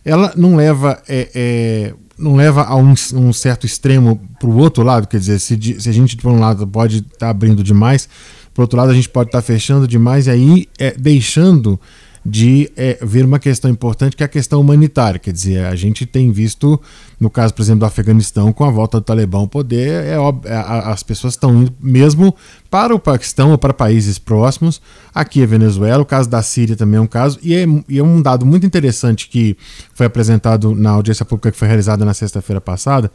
ela 0.04 0.32
não 0.36 0.56
leva 0.56 1.02
é, 1.08 1.28
é, 1.34 1.94
não 2.18 2.36
leva 2.36 2.64
a 2.64 2.76
um, 2.76 2.94
um 3.14 3.32
certo 3.32 3.64
extremo 3.64 4.20
para 4.38 4.48
o 4.48 4.56
outro 4.56 4.82
lado, 4.82 5.08
quer 5.08 5.18
dizer, 5.18 5.38
se, 5.38 5.80
se 5.80 5.88
a 5.88 5.92
gente 5.92 6.16
por 6.16 6.30
um 6.30 6.38
lado 6.38 6.66
pode 6.66 6.98
estar 6.98 7.18
tá 7.18 7.28
abrindo 7.30 7.64
demais, 7.64 8.08
por 8.52 8.62
outro 8.62 8.76
lado 8.76 8.90
a 8.90 8.94
gente 8.94 9.08
pode 9.08 9.28
estar 9.28 9.38
tá 9.40 9.42
fechando 9.42 9.88
demais 9.88 10.26
e 10.26 10.30
aí 10.30 10.68
é, 10.78 10.92
deixando 10.92 11.80
de 12.24 12.70
é, 12.76 12.98
ver 13.02 13.24
uma 13.24 13.38
questão 13.38 13.70
importante 13.70 14.14
que 14.14 14.22
é 14.22 14.26
a 14.26 14.28
questão 14.28 14.60
humanitária. 14.60 15.18
Quer 15.18 15.32
dizer, 15.32 15.64
a 15.64 15.74
gente 15.74 16.04
tem 16.04 16.30
visto, 16.30 16.80
no 17.20 17.28
caso, 17.28 17.52
por 17.52 17.60
exemplo, 17.60 17.80
do 17.80 17.84
Afeganistão, 17.84 18.50
com 18.50 18.64
a 18.64 18.70
volta 18.70 18.98
do 18.98 19.04
Talibã 19.04 19.40
ao 19.40 19.46
poder, 19.46 20.04
é, 20.04 20.14
é, 20.46 20.56
as 20.56 21.02
pessoas 21.02 21.34
estão 21.34 21.54
indo 21.62 21.74
mesmo 21.78 22.34
para 22.70 22.94
o 22.94 22.98
Paquistão 22.98 23.50
ou 23.50 23.58
para 23.58 23.74
países 23.74 24.18
próximos. 24.18 24.80
Aqui 25.14 25.42
é 25.42 25.46
Venezuela, 25.46 26.02
o 26.02 26.06
caso 26.06 26.30
da 26.30 26.40
Síria 26.40 26.74
também 26.74 26.96
é 26.96 27.00
um 27.00 27.06
caso, 27.06 27.38
e 27.42 27.54
é, 27.54 27.66
e 27.88 27.98
é 27.98 28.02
um 28.02 28.22
dado 28.22 28.46
muito 28.46 28.64
interessante 28.64 29.28
que 29.28 29.54
foi 29.92 30.06
apresentado 30.06 30.74
na 30.74 30.90
audiência 30.90 31.24
pública 31.26 31.52
que 31.52 31.58
foi 31.58 31.68
realizada 31.68 32.06
na 32.06 32.14
sexta-feira 32.14 32.60
passada, 32.60 33.12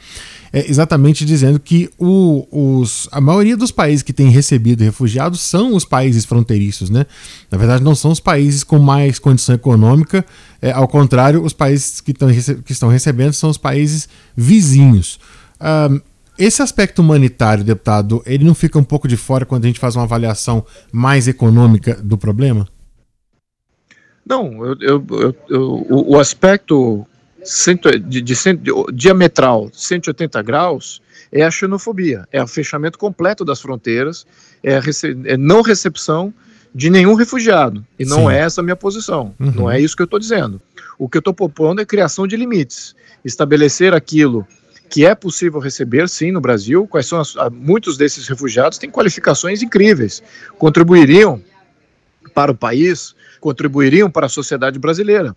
é 0.53 0.69
exatamente 0.69 1.25
dizendo 1.25 1.59
que 1.59 1.89
o, 1.97 2.45
os, 2.51 3.09
a 3.11 3.19
maioria 3.19 3.57
dos 3.57 3.71
países 3.71 4.03
que 4.03 4.13
têm 4.13 4.29
recebido 4.29 4.83
refugiados 4.83 5.41
são 5.41 5.73
os 5.73 5.83
países 5.83 6.25
fronteiriços, 6.25 6.91
né? 6.91 7.07
Na 7.49 7.57
verdade, 7.57 7.83
não 7.83 7.95
são 7.95 8.11
os 8.11 8.19
países 8.19 8.63
com 8.63 8.77
mais 8.77 9.17
condição 9.17 9.55
econômica, 9.55 10.23
é, 10.65 10.71
ao 10.71 10.87
contrário, 10.87 11.43
os 11.43 11.53
países 11.53 12.01
que, 12.01 12.11
tão, 12.11 12.27
que 12.27 12.71
estão 12.71 12.89
recebendo 12.89 13.33
são 13.33 13.51
os 13.51 13.57
países 13.57 14.09
vizinhos. 14.35 15.19
Um, 15.61 16.01
esse 16.39 16.59
aspecto 16.59 17.03
humanitário, 17.03 17.63
deputado, 17.63 18.23
ele 18.25 18.43
não 18.43 18.55
fica 18.55 18.79
um 18.79 18.83
pouco 18.83 19.07
de 19.07 19.15
fora 19.15 19.45
quando 19.45 19.65
a 19.65 19.67
gente 19.67 19.79
faz 19.79 19.95
uma 19.95 20.05
avaliação 20.05 20.65
mais 20.91 21.27
econômica 21.27 21.93
do 22.01 22.17
problema? 22.17 22.67
Não, 24.27 24.65
eu, 24.65 24.75
eu, 24.81 25.35
eu, 25.49 25.85
o, 25.87 26.19
aspecto 26.19 27.05
cento, 27.43 27.99
de, 27.99 28.19
de, 28.19 28.33
diametral 28.91 29.69
180 29.71 30.41
graus 30.41 30.99
é 31.31 31.43
a 31.43 31.51
xenofobia, 31.51 32.27
é 32.31 32.41
o 32.41 32.47
fechamento 32.47 32.97
completo 32.97 33.45
das 33.45 33.61
fronteiras, 33.61 34.25
é, 34.63 34.77
a 34.77 34.81
é 35.25 35.37
não 35.37 35.61
recepção 35.61 36.33
de 36.75 36.89
nenhum 36.89 37.13
refugiado. 37.13 37.83
E 37.97 38.03
não 38.03 38.27
Sim. 38.27 38.33
é 38.33 38.39
essa 38.39 38.59
a 38.59 38.63
minha 38.63 38.75
posição. 38.75 39.33
Uhum. 39.39 39.51
Não 39.51 39.71
é 39.71 39.79
isso 39.79 39.95
que 39.95 40.01
eu 40.01 40.05
estou 40.05 40.19
dizendo. 40.19 40.61
O 40.99 41.07
que 41.07 41.17
eu 41.17 41.19
estou 41.19 41.33
propondo 41.33 41.79
é 41.79 41.85
criação 41.85 42.27
de 42.27 42.35
limites. 42.35 42.93
Estabelecer 43.23 43.93
aquilo 43.93 44.45
que 44.89 45.05
é 45.05 45.15
possível 45.15 45.61
receber, 45.61 46.09
sim, 46.09 46.33
no 46.33 46.41
Brasil. 46.41 46.85
Quais 46.85 47.07
são 47.07 47.21
as, 47.21 47.33
muitos 47.49 47.95
desses 47.95 48.27
refugiados 48.27 48.77
têm 48.77 48.91
qualificações 48.91 49.63
incríveis, 49.63 50.21
contribuiriam 50.57 51.41
para 52.33 52.51
o 52.51 52.55
país, 52.55 53.15
contribuiriam 53.39 54.11
para 54.11 54.25
a 54.25 54.29
sociedade 54.29 54.77
brasileira. 54.77 55.33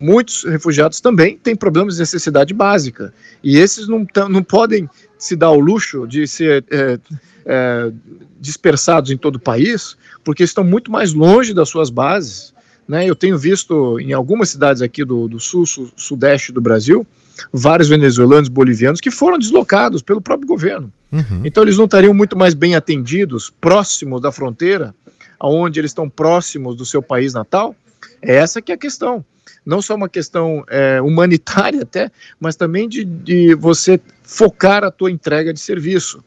Muitos 0.00 0.44
refugiados 0.44 0.98
também 0.98 1.36
têm 1.36 1.54
problemas 1.54 1.94
de 1.94 2.00
necessidade 2.00 2.54
básica 2.54 3.12
e 3.42 3.58
esses 3.58 3.86
não, 3.86 4.06
não 4.30 4.42
podem 4.42 4.88
se 5.18 5.36
dar 5.36 5.50
o 5.50 5.60
luxo 5.60 6.06
de 6.06 6.26
ser 6.26 6.64
é, 6.70 6.98
é, 7.44 7.92
dispersados 8.40 9.10
em 9.10 9.16
todo 9.16 9.36
o 9.36 9.40
país, 9.40 9.96
porque 10.22 10.42
estão 10.42 10.64
muito 10.64 10.90
mais 10.90 11.12
longe 11.12 11.54
das 11.54 11.68
suas 11.68 11.90
bases. 11.90 12.54
Né? 12.86 13.08
Eu 13.08 13.14
tenho 13.14 13.38
visto 13.38 13.98
em 14.00 14.12
algumas 14.12 14.50
cidades 14.50 14.82
aqui 14.82 15.04
do, 15.04 15.28
do 15.28 15.40
sul, 15.40 15.66
sul, 15.66 15.90
sudeste 15.96 16.52
do 16.52 16.60
Brasil, 16.60 17.06
vários 17.52 17.88
venezuelanos, 17.88 18.48
bolivianos 18.48 19.00
que 19.00 19.10
foram 19.10 19.38
deslocados 19.38 20.02
pelo 20.02 20.20
próprio 20.20 20.46
governo. 20.46 20.92
Uhum. 21.10 21.42
Então 21.44 21.62
eles 21.62 21.76
não 21.76 21.84
estariam 21.84 22.12
muito 22.12 22.36
mais 22.36 22.54
bem 22.54 22.74
atendidos, 22.74 23.52
próximos 23.60 24.20
da 24.20 24.32
fronteira, 24.32 24.94
aonde 25.38 25.80
eles 25.80 25.90
estão 25.90 26.08
próximos 26.08 26.76
do 26.76 26.84
seu 26.84 27.02
país 27.02 27.34
natal? 27.34 27.74
É 28.20 28.34
essa 28.36 28.60
que 28.60 28.72
é 28.72 28.74
a 28.74 28.78
questão. 28.78 29.24
Não 29.64 29.80
só 29.80 29.94
uma 29.94 30.08
questão 30.08 30.64
é, 30.68 31.00
humanitária 31.00 31.82
até, 31.84 32.10
mas 32.38 32.56
também 32.56 32.88
de, 32.88 33.04
de 33.04 33.54
você 33.54 34.00
focar 34.22 34.84
a 34.84 34.90
tua 34.90 35.10
entrega 35.10 35.52
de 35.52 35.60
serviço. 35.60 36.22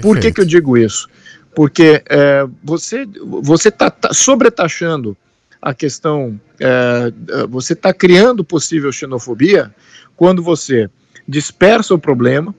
Por 0.00 0.18
que, 0.18 0.32
que 0.32 0.40
eu 0.40 0.44
digo 0.44 0.76
isso? 0.76 1.08
Porque 1.54 2.02
é, 2.08 2.46
você 2.62 3.06
você 3.42 3.68
está 3.68 3.90
tá 3.90 4.12
sobretaxando 4.12 5.16
a 5.60 5.74
questão, 5.74 6.40
é, 6.58 7.12
você 7.48 7.74
está 7.74 7.92
criando 7.92 8.44
possível 8.44 8.90
xenofobia 8.92 9.74
quando 10.16 10.42
você 10.42 10.88
dispersa 11.26 11.94
o 11.94 11.98
problema 11.98 12.54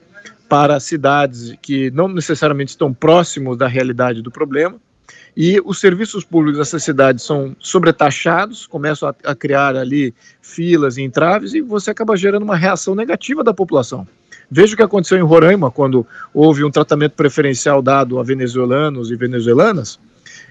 para 0.48 0.78
cidades 0.78 1.54
que 1.62 1.90
não 1.92 2.08
necessariamente 2.08 2.72
estão 2.72 2.92
próximos 2.92 3.56
da 3.56 3.66
realidade 3.66 4.20
do 4.20 4.30
problema, 4.30 4.78
e 5.36 5.58
os 5.64 5.80
serviços 5.80 6.24
públicos 6.24 6.58
dessas 6.58 6.82
cidades 6.82 7.24
são 7.24 7.56
sobretaxados, 7.58 8.66
começam 8.66 9.08
a, 9.08 9.14
a, 9.30 9.34
criar 9.34 9.76
ali 9.76 10.14
filas 10.42 10.98
e 10.98 11.02
entraves, 11.02 11.54
e 11.54 11.62
você 11.62 11.90
acaba 11.90 12.16
gerando 12.16 12.42
uma 12.42 12.56
reação 12.56 12.94
negativa 12.94 13.42
da 13.42 13.54
população. 13.54 14.06
Veja 14.54 14.74
o 14.74 14.76
que 14.76 14.82
aconteceu 14.82 15.16
em 15.16 15.22
Roraima, 15.22 15.70
quando 15.70 16.06
houve 16.34 16.62
um 16.62 16.70
tratamento 16.70 17.12
preferencial 17.12 17.80
dado 17.80 18.20
a 18.20 18.22
venezuelanos 18.22 19.10
e 19.10 19.16
venezuelanas, 19.16 19.98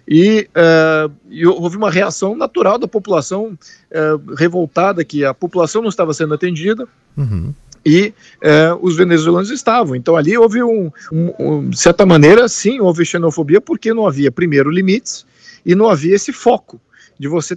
e, 0.08 0.50
uh, 0.55 1.12
e 1.29 1.46
houve 1.46 1.77
uma 1.77 1.91
reação 1.91 2.36
natural 2.36 2.79
da 2.79 2.88
população 2.88 3.50
uh, 3.91 4.34
revoltada, 4.34 5.05
que 5.05 5.24
a 5.24 5.36
população 5.36 5.84
não 5.84 5.89
estava 5.89 6.15
sendo 6.15 6.34
atendida, 6.34 6.88
uhum 7.15 7.53
e 7.84 8.13
é, 8.43 8.77
os 8.79 8.96
venezuelanos 8.96 9.49
estavam. 9.49 9.95
Então 9.95 10.15
ali 10.15 10.38
houve 10.38 10.62
um, 10.62 10.91
um, 11.12 11.34
um, 11.39 11.67
de 11.67 11.80
certa 11.80 12.06
maneira, 12.06 12.47
sim, 12.47 12.80
houve 12.80 13.04
xenofobia 13.04 13.60
porque 13.60 13.91
não 13.91 14.06
havia 14.06 14.32
primeiro 14.32 14.69
limites 14.69 15.26
e 15.65 15.73
não 15.73 15.89
havia 15.89 16.13
esse 16.13 16.32
foco 16.32 16.80
de 17.21 17.27
você 17.27 17.55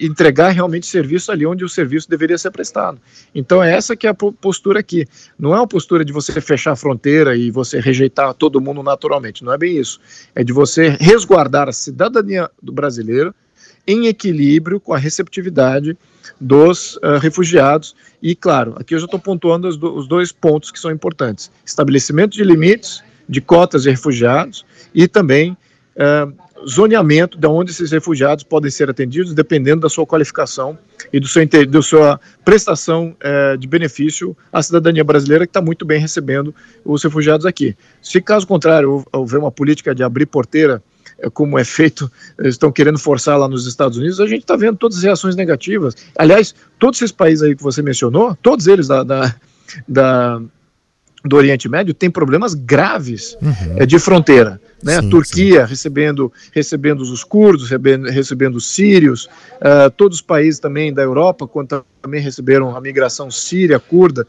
entregar 0.00 0.50
realmente 0.50 0.86
serviço 0.86 1.30
ali 1.30 1.46
onde 1.46 1.64
o 1.64 1.68
serviço 1.68 2.10
deveria 2.10 2.36
ser 2.36 2.50
prestado. 2.50 3.00
Então 3.32 3.62
é 3.62 3.72
essa 3.72 3.94
que 3.94 4.08
é 4.08 4.10
a 4.10 4.14
postura 4.14 4.80
aqui. 4.80 5.06
Não 5.38 5.54
é 5.54 5.56
uma 5.56 5.68
postura 5.68 6.04
de 6.04 6.12
você 6.12 6.40
fechar 6.40 6.72
a 6.72 6.76
fronteira 6.76 7.36
e 7.36 7.48
você 7.48 7.78
rejeitar 7.78 8.34
todo 8.34 8.60
mundo 8.60 8.82
naturalmente. 8.82 9.44
Não 9.44 9.52
é 9.52 9.56
bem 9.56 9.78
isso. 9.78 10.00
É 10.34 10.42
de 10.42 10.52
você 10.52 10.96
resguardar 11.00 11.68
a 11.68 11.72
cidadania 11.72 12.50
do 12.60 12.72
brasileiro 12.72 13.32
em 13.86 14.08
equilíbrio 14.08 14.80
com 14.80 14.92
a 14.92 14.98
receptividade 14.98 15.96
dos 16.40 16.96
uh, 16.96 17.18
refugiados. 17.22 17.94
E, 18.20 18.34
claro, 18.34 18.74
aqui 18.80 18.96
eu 18.96 18.98
já 18.98 19.04
estou 19.04 19.20
pontuando 19.20 19.68
os, 19.68 19.76
do, 19.76 19.94
os 19.94 20.08
dois 20.08 20.32
pontos 20.32 20.72
que 20.72 20.80
são 20.80 20.90
importantes: 20.90 21.52
estabelecimento 21.64 22.32
de 22.32 22.42
limites 22.42 23.00
de 23.28 23.40
cotas 23.40 23.84
de 23.84 23.90
refugiados 23.90 24.66
e 24.92 25.06
também 25.06 25.56
uh, 25.96 26.34
zoneamento 26.68 27.38
de 27.38 27.46
onde 27.46 27.70
esses 27.70 27.90
refugiados 27.90 28.44
podem 28.44 28.70
ser 28.70 28.90
atendidos, 28.90 29.34
dependendo 29.34 29.82
da 29.82 29.88
sua 29.88 30.06
qualificação 30.06 30.78
e 31.12 31.20
do 31.20 31.28
seu, 31.28 31.46
da 31.68 31.82
sua 31.82 32.20
prestação 32.44 33.16
uh, 33.22 33.56
de 33.56 33.66
benefício 33.66 34.36
à 34.52 34.62
cidadania 34.62 35.04
brasileira, 35.04 35.46
que 35.46 35.50
está 35.50 35.60
muito 35.60 35.84
bem 35.84 36.00
recebendo 36.00 36.54
os 36.84 37.02
refugiados 37.02 37.46
aqui. 37.46 37.76
Se 38.02 38.20
caso 38.20 38.46
contrário 38.46 39.04
houver 39.12 39.38
uma 39.38 39.50
política 39.50 39.94
de 39.94 40.02
abrir 40.02 40.26
porteira 40.26 40.82
é, 41.18 41.30
como 41.30 41.58
é 41.58 41.64
feito, 41.64 42.10
estão 42.40 42.72
querendo 42.72 42.98
forçar 42.98 43.38
lá 43.38 43.48
nos 43.48 43.66
Estados 43.66 43.98
Unidos, 43.98 44.20
a 44.20 44.26
gente 44.26 44.42
está 44.42 44.56
vendo 44.56 44.76
todas 44.76 44.98
as 44.98 45.04
reações 45.04 45.36
negativas. 45.36 45.94
Aliás, 46.18 46.54
todos 46.78 47.00
esses 47.00 47.12
países 47.12 47.42
aí 47.42 47.54
que 47.54 47.62
você 47.62 47.82
mencionou, 47.82 48.36
todos 48.42 48.66
eles 48.66 48.88
da, 48.88 49.02
da, 49.02 49.34
da 49.88 50.40
do 51.24 51.36
Oriente 51.36 51.68
Médio 51.68 51.94
têm 51.94 52.10
problemas 52.10 52.54
graves 52.54 53.36
uhum. 53.40 53.76
é, 53.76 53.86
de 53.86 53.98
fronteira. 53.98 54.60
Né? 54.82 55.00
Sim, 55.00 55.06
a 55.06 55.10
Turquia 55.10 55.64
sim. 55.64 55.70
recebendo, 55.70 56.32
recebendo 56.52 57.00
os 57.00 57.24
curdos, 57.24 57.64
recebendo, 57.64 58.08
recebendo 58.10 58.56
os 58.56 58.66
sírios, 58.66 59.24
uh, 59.24 59.90
todos 59.96 60.18
os 60.18 60.22
países 60.22 60.60
também 60.60 60.92
da 60.92 61.02
Europa, 61.02 61.46
quando 61.46 61.84
também 62.02 62.20
receberam 62.20 62.76
a 62.76 62.80
migração 62.80 63.30
síria, 63.30 63.78
curda, 63.78 64.26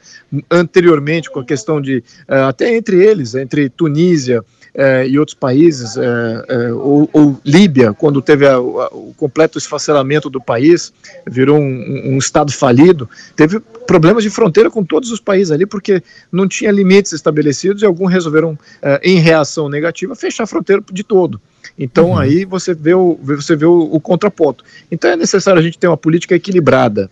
anteriormente 0.49 1.29
com 1.29 1.39
a 1.39 1.45
questão 1.45 1.81
de, 1.81 1.97
uh, 2.29 2.47
até 2.47 2.75
entre 2.75 3.03
eles, 3.03 3.35
entre 3.35 3.69
Tunísia, 3.69 4.43
eh, 4.77 5.07
e 5.07 5.17
outros 5.17 5.35
países, 5.35 5.95
eh, 5.95 6.45
eh, 6.49 6.73
ou, 6.73 7.09
ou, 7.13 7.39
Líbia, 7.45 7.93
quando 7.93 8.21
teve 8.21 8.45
a, 8.45 8.55
a, 8.55 8.57
o 8.59 9.13
completo 9.15 9.57
esfacelamento 9.57 10.29
do 10.29 10.41
país, 10.41 10.91
virou 11.25 11.57
um, 11.57 12.01
um, 12.13 12.17
estado 12.17 12.51
falido, 12.51 13.09
teve 13.37 13.61
problemas 13.87 14.21
de 14.21 14.29
fronteira 14.29 14.69
com 14.69 14.83
todos 14.83 15.13
os 15.13 15.19
países 15.21 15.49
ali, 15.49 15.65
porque 15.65 16.03
não 16.29 16.45
tinha 16.45 16.71
limites 16.71 17.13
estabelecidos 17.13 17.83
e 17.83 17.85
alguns 17.85 18.11
resolveram, 18.11 18.59
em 19.01 19.17
reação 19.19 19.69
negativa, 19.69 20.13
fechar 20.13 20.34
a 20.43 20.47
fronteira 20.47 20.83
de 20.91 21.03
todo. 21.03 21.39
Então 21.77 22.11
uhum. 22.11 22.17
aí 22.17 22.45
você 22.45 22.73
vê, 22.73 22.93
o, 22.93 23.19
você 23.21 23.55
vê 23.55 23.65
o, 23.65 23.89
o 23.91 23.99
contraponto. 23.99 24.63
Então 24.91 25.09
é 25.09 25.15
necessário 25.15 25.59
a 25.59 25.63
gente 25.63 25.77
ter 25.77 25.87
uma 25.87 25.97
política 25.97 26.35
equilibrada, 26.35 27.09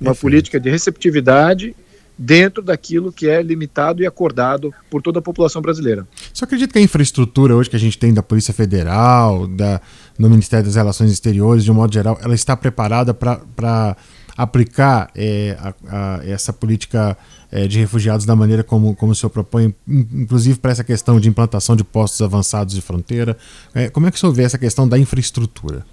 uma 0.00 0.14
política 0.14 0.60
de 0.60 0.70
receptividade 0.70 1.74
dentro 2.18 2.62
daquilo 2.62 3.12
que 3.12 3.28
é 3.28 3.42
limitado 3.42 4.02
e 4.02 4.06
acordado 4.06 4.72
por 4.90 5.02
toda 5.02 5.18
a 5.18 5.22
população 5.22 5.60
brasileira. 5.60 6.06
Você 6.32 6.44
acredita 6.44 6.72
que 6.72 6.78
a 6.78 6.82
infraestrutura 6.82 7.54
hoje 7.54 7.68
que 7.68 7.76
a 7.76 7.80
gente 7.80 7.98
tem 7.98 8.12
da 8.12 8.22
Polícia 8.22 8.54
Federal, 8.54 9.46
da, 9.46 9.80
no 10.18 10.30
Ministério 10.30 10.64
das 10.64 10.76
Relações 10.76 11.10
Exteriores, 11.12 11.64
de 11.64 11.70
um 11.70 11.74
modo 11.74 11.92
geral, 11.92 12.18
ela 12.22 12.34
está 12.34 12.56
preparada 12.56 13.12
para 13.12 13.96
aplicar 14.36 15.10
é, 15.14 15.56
a, 15.58 15.74
a, 15.88 16.20
essa 16.26 16.52
política 16.52 17.16
é, 17.50 17.66
de 17.66 17.78
refugiados 17.78 18.26
da 18.26 18.36
maneira 18.36 18.62
como, 18.62 18.94
como 18.94 19.12
o 19.12 19.14
senhor 19.14 19.30
propõe, 19.30 19.74
inclusive 19.88 20.58
para 20.58 20.72
essa 20.72 20.84
questão 20.84 21.18
de 21.18 21.28
implantação 21.28 21.74
de 21.74 21.84
postos 21.84 22.20
avançados 22.22 22.74
de 22.74 22.82
fronteira? 22.82 23.36
É, 23.74 23.88
como 23.88 24.06
é 24.06 24.10
que 24.10 24.16
o 24.16 24.20
senhor 24.20 24.32
vê 24.32 24.42
essa 24.42 24.58
questão 24.58 24.88
da 24.88 24.98
infraestrutura? 24.98 25.84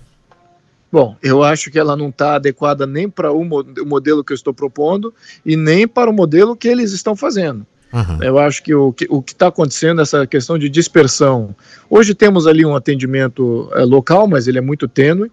Bom, 0.92 1.16
eu 1.24 1.42
acho 1.42 1.72
que 1.72 1.80
ela 1.80 1.96
não 1.96 2.10
está 2.10 2.36
adequada 2.36 2.86
nem 2.86 3.10
para 3.10 3.32
o 3.32 3.44
modelo 3.44 4.24
que 4.24 4.32
eu 4.32 4.36
estou 4.36 4.54
propondo 4.54 5.12
e 5.44 5.56
nem 5.56 5.88
para 5.88 6.10
o 6.10 6.14
modelo 6.14 6.56
que 6.56 6.68
eles 6.68 6.92
estão 6.92 7.16
fazendo. 7.16 7.66
Uhum. 7.92 8.24
Eu 8.24 8.40
acho 8.40 8.62
que 8.64 8.74
o 8.74 8.92
que 8.92 9.06
está 9.28 9.48
acontecendo, 9.48 10.02
essa 10.02 10.26
questão 10.26 10.58
de 10.58 10.68
dispersão. 10.68 11.56
Hoje 11.88 12.16
temos 12.16 12.48
ali 12.48 12.66
um 12.66 12.76
atendimento 12.76 13.70
é, 13.74 13.84
local, 13.84 14.28
mas 14.28 14.48
ele 14.48 14.58
é 14.58 14.62
muito 14.62 14.88
tênue, 14.88 15.32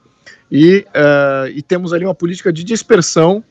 e, 0.50 0.86
uh, 0.88 1.48
e 1.54 1.62
temos 1.62 1.92
ali 1.92 2.04
uma 2.04 2.14
política 2.14 2.52
de 2.52 2.64
dispersão 2.64 3.44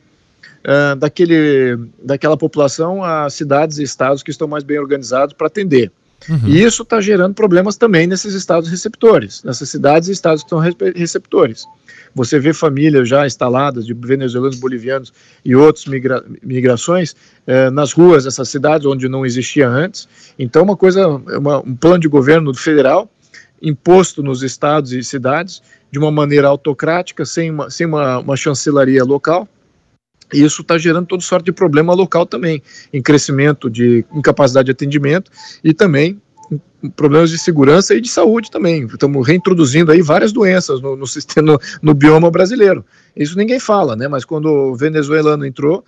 uh, 0.60 0.96
daquele, 0.96 1.78
daquela 2.04 2.38
população 2.38 3.04
a 3.04 3.30
cidades 3.30 3.78
e 3.78 3.84
estados 3.84 4.24
que 4.24 4.32
estão 4.32 4.48
mais 4.48 4.64
bem 4.64 4.80
organizados 4.80 5.34
para 5.34 5.48
atender. 5.48 5.92
Uhum. 6.28 6.48
E 6.48 6.62
isso 6.62 6.84
está 6.84 7.00
gerando 7.00 7.34
problemas 7.34 7.78
também 7.78 8.06
nesses 8.06 8.34
estados 8.34 8.70
receptores, 8.70 9.42
nessas 9.44 9.70
cidades 9.70 10.10
e 10.10 10.12
estados 10.12 10.44
que 10.44 10.48
estão 10.48 10.60
receptores. 10.94 11.66
Você 12.14 12.40
vê 12.40 12.54
famílias 12.54 13.08
já 13.08 13.26
instaladas 13.26 13.86
de 13.86 13.94
venezuelanos, 13.94 14.60
bolivianos 14.60 15.14
e 15.46 15.56
outras 15.56 15.86
migra 15.86 16.24
migrações 16.42 17.16
eh, 17.46 17.70
nas 17.70 17.94
ruas 17.94 18.24
dessas 18.24 18.50
cidades 18.50 18.86
onde 18.86 19.08
não 19.08 19.26
existia 19.26 19.70
antes. 19.70 20.10
Então, 20.38 20.64
uma 20.64 20.76
coisa, 20.76 21.08
uma, 21.08 21.60
um 21.60 21.76
plano 21.76 22.00
de 22.00 22.08
governo 22.08 22.54
federal 22.54 23.10
imposto 23.62 24.24
nos 24.24 24.42
estados 24.42 24.92
e 24.92 25.04
cidades 25.04 25.62
de 25.92 26.00
uma 26.00 26.12
maneira 26.12 26.48
autocrática, 26.48 27.26
sem 27.26 27.52
uma, 27.52 27.70
sem 27.70 27.88
uma, 27.88 28.20
uma 28.20 28.38
chancelaria 28.38 29.04
local. 29.04 29.48
E 30.34 30.44
isso 30.44 30.62
está 30.62 30.78
gerando 30.78 31.08
toda 31.08 31.24
sorte 31.24 31.46
de 31.46 31.52
problema 31.52 31.94
local 31.94 32.26
também, 32.26 32.62
em 32.94 33.02
crescimento 33.02 33.70
de 33.70 34.06
incapacidade 34.14 34.66
de 34.66 34.72
atendimento 34.72 35.32
e 35.64 35.74
também 35.74 36.22
problemas 36.96 37.30
de 37.30 37.38
segurança 37.38 37.94
e 37.94 38.02
de 38.02 38.10
saúde 38.10 38.50
também. 38.50 38.86
Estamos 38.86 39.28
reintroduzindo 39.28 39.92
aí 39.92 40.02
várias 40.02 40.32
doenças 40.32 40.82
no, 40.82 40.96
no 40.96 41.06
sistema, 41.06 41.54
no, 41.54 41.60
no, 41.82 41.94
bioma 41.94 42.32
brasileiro. 42.32 42.86
Isso 43.16 43.38
ninguém 43.38 43.60
fala, 43.60 43.96
né? 43.96 44.08
Mas 44.08 44.24
quando 44.24 44.46
o 44.46 44.76
venezuelano 44.76 45.46
entrou, 45.46 45.84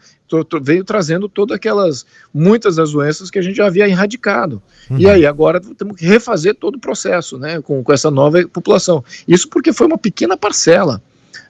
veio 0.61 0.83
trazendo 0.83 1.29
todas 1.29 1.55
aquelas, 1.55 2.05
muitas 2.33 2.75
das 2.75 2.91
doenças 2.91 3.29
que 3.29 3.39
a 3.39 3.41
gente 3.41 3.55
já 3.55 3.67
havia 3.67 3.87
erradicado. 3.87 4.61
Uhum. 4.89 4.99
E 4.99 5.09
aí 5.09 5.25
agora 5.25 5.61
temos 5.77 5.95
que 5.95 6.05
refazer 6.05 6.55
todo 6.55 6.75
o 6.75 6.79
processo, 6.79 7.37
né? 7.37 7.61
Com, 7.61 7.83
com 7.83 7.93
essa 7.93 8.11
nova 8.11 8.45
população. 8.47 9.03
Isso 9.27 9.47
porque 9.47 9.71
foi 9.71 9.87
uma 9.87 9.97
pequena 9.97 10.35
parcela 10.35 11.01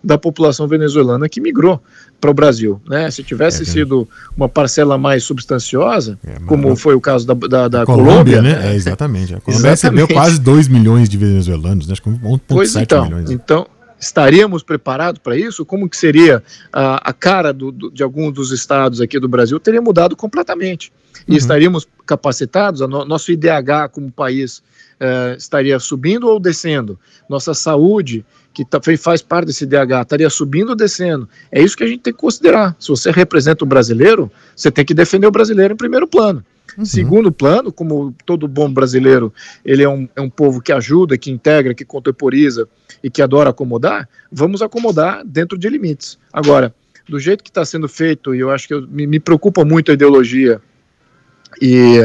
da 0.03 0.17
população 0.17 0.67
venezuelana 0.67 1.29
que 1.29 1.39
migrou 1.39 1.81
para 2.19 2.31
o 2.31 2.33
Brasil. 2.33 2.81
Né? 2.87 3.09
Se 3.11 3.23
tivesse 3.23 3.63
é, 3.63 3.65
sido 3.65 4.07
uma 4.35 4.49
parcela 4.49 4.97
mais 4.97 5.23
substanciosa, 5.23 6.17
é, 6.25 6.39
como 6.45 6.75
foi 6.75 6.95
o 6.95 7.01
caso 7.01 7.25
da, 7.25 7.33
da, 7.33 7.67
da 7.67 7.85
Colômbia, 7.85 8.37
Colômbia, 8.37 8.41
né? 8.41 8.71
É, 8.71 8.75
exatamente. 8.75 9.35
A 9.35 9.41
Colômbia 9.41 9.71
recebeu 9.71 10.07
quase 10.07 10.39
2 10.39 10.67
milhões 10.67 11.07
de 11.07 11.17
venezuelanos, 11.17 11.87
né? 11.87 11.93
acho 11.93 12.01
que 12.01 12.09
1,7 12.09 12.41
pois 12.47 12.75
então, 12.75 13.05
milhões. 13.05 13.29
Então, 13.29 13.67
estaríamos 13.99 14.63
preparados 14.63 15.21
para 15.23 15.37
isso? 15.37 15.63
Como 15.63 15.87
que 15.87 15.95
seria 15.95 16.43
a, 16.73 17.09
a 17.09 17.13
cara 17.13 17.53
do, 17.53 17.71
do, 17.71 17.91
de 17.91 18.01
alguns 18.01 18.33
dos 18.33 18.51
estados 18.51 18.99
aqui 18.99 19.19
do 19.19 19.27
Brasil? 19.27 19.59
Teria 19.59 19.81
mudado 19.81 20.15
completamente. 20.15 20.91
E 21.27 21.31
uhum. 21.31 21.37
estaríamos 21.37 21.87
capacitados, 22.05 22.81
a 22.81 22.87
no, 22.87 23.05
nosso 23.05 23.31
IDH 23.31 23.89
como 23.91 24.11
país 24.11 24.63
eh, 24.99 25.35
estaria 25.37 25.79
subindo 25.79 26.27
ou 26.27 26.39
descendo? 26.39 26.99
Nossa 27.29 27.53
saúde 27.53 28.25
que 28.53 28.65
tá, 28.65 28.79
faz 28.99 29.21
parte 29.21 29.47
desse 29.47 29.65
DH 29.65 30.01
estaria 30.01 30.29
subindo 30.29 30.69
ou 30.69 30.75
descendo. 30.75 31.27
É 31.51 31.61
isso 31.61 31.75
que 31.75 31.83
a 31.83 31.87
gente 31.87 31.99
tem 31.99 32.13
que 32.13 32.19
considerar. 32.19 32.75
Se 32.79 32.89
você 32.89 33.11
representa 33.11 33.63
o 33.63 33.67
brasileiro, 33.67 34.31
você 34.55 34.69
tem 34.69 34.83
que 34.83 34.93
defender 34.93 35.27
o 35.27 35.31
brasileiro 35.31 35.73
em 35.73 35.77
primeiro 35.77 36.07
plano. 36.07 36.43
Uhum. 36.77 36.85
Segundo 36.85 37.31
plano, 37.31 37.71
como 37.71 38.15
todo 38.25 38.47
bom 38.47 38.71
brasileiro, 38.71 39.33
ele 39.63 39.83
é 39.83 39.89
um, 39.89 40.07
é 40.15 40.21
um 40.21 40.29
povo 40.29 40.61
que 40.61 40.71
ajuda, 40.71 41.17
que 41.17 41.31
integra, 41.31 41.73
que 41.73 41.83
contemporiza 41.83 42.67
e 43.03 43.09
que 43.09 43.21
adora 43.21 43.49
acomodar, 43.49 44.07
vamos 44.31 44.61
acomodar 44.61 45.25
dentro 45.25 45.57
de 45.57 45.67
limites. 45.69 46.17
Agora, 46.31 46.73
do 47.07 47.19
jeito 47.19 47.43
que 47.43 47.49
está 47.49 47.65
sendo 47.65 47.89
feito, 47.89 48.33
e 48.33 48.39
eu 48.39 48.51
acho 48.51 48.67
que 48.67 48.73
eu, 48.73 48.87
me, 48.87 49.05
me 49.05 49.19
preocupa 49.19 49.65
muito 49.65 49.91
a 49.91 49.93
ideologia 49.93 50.61
e 51.61 51.99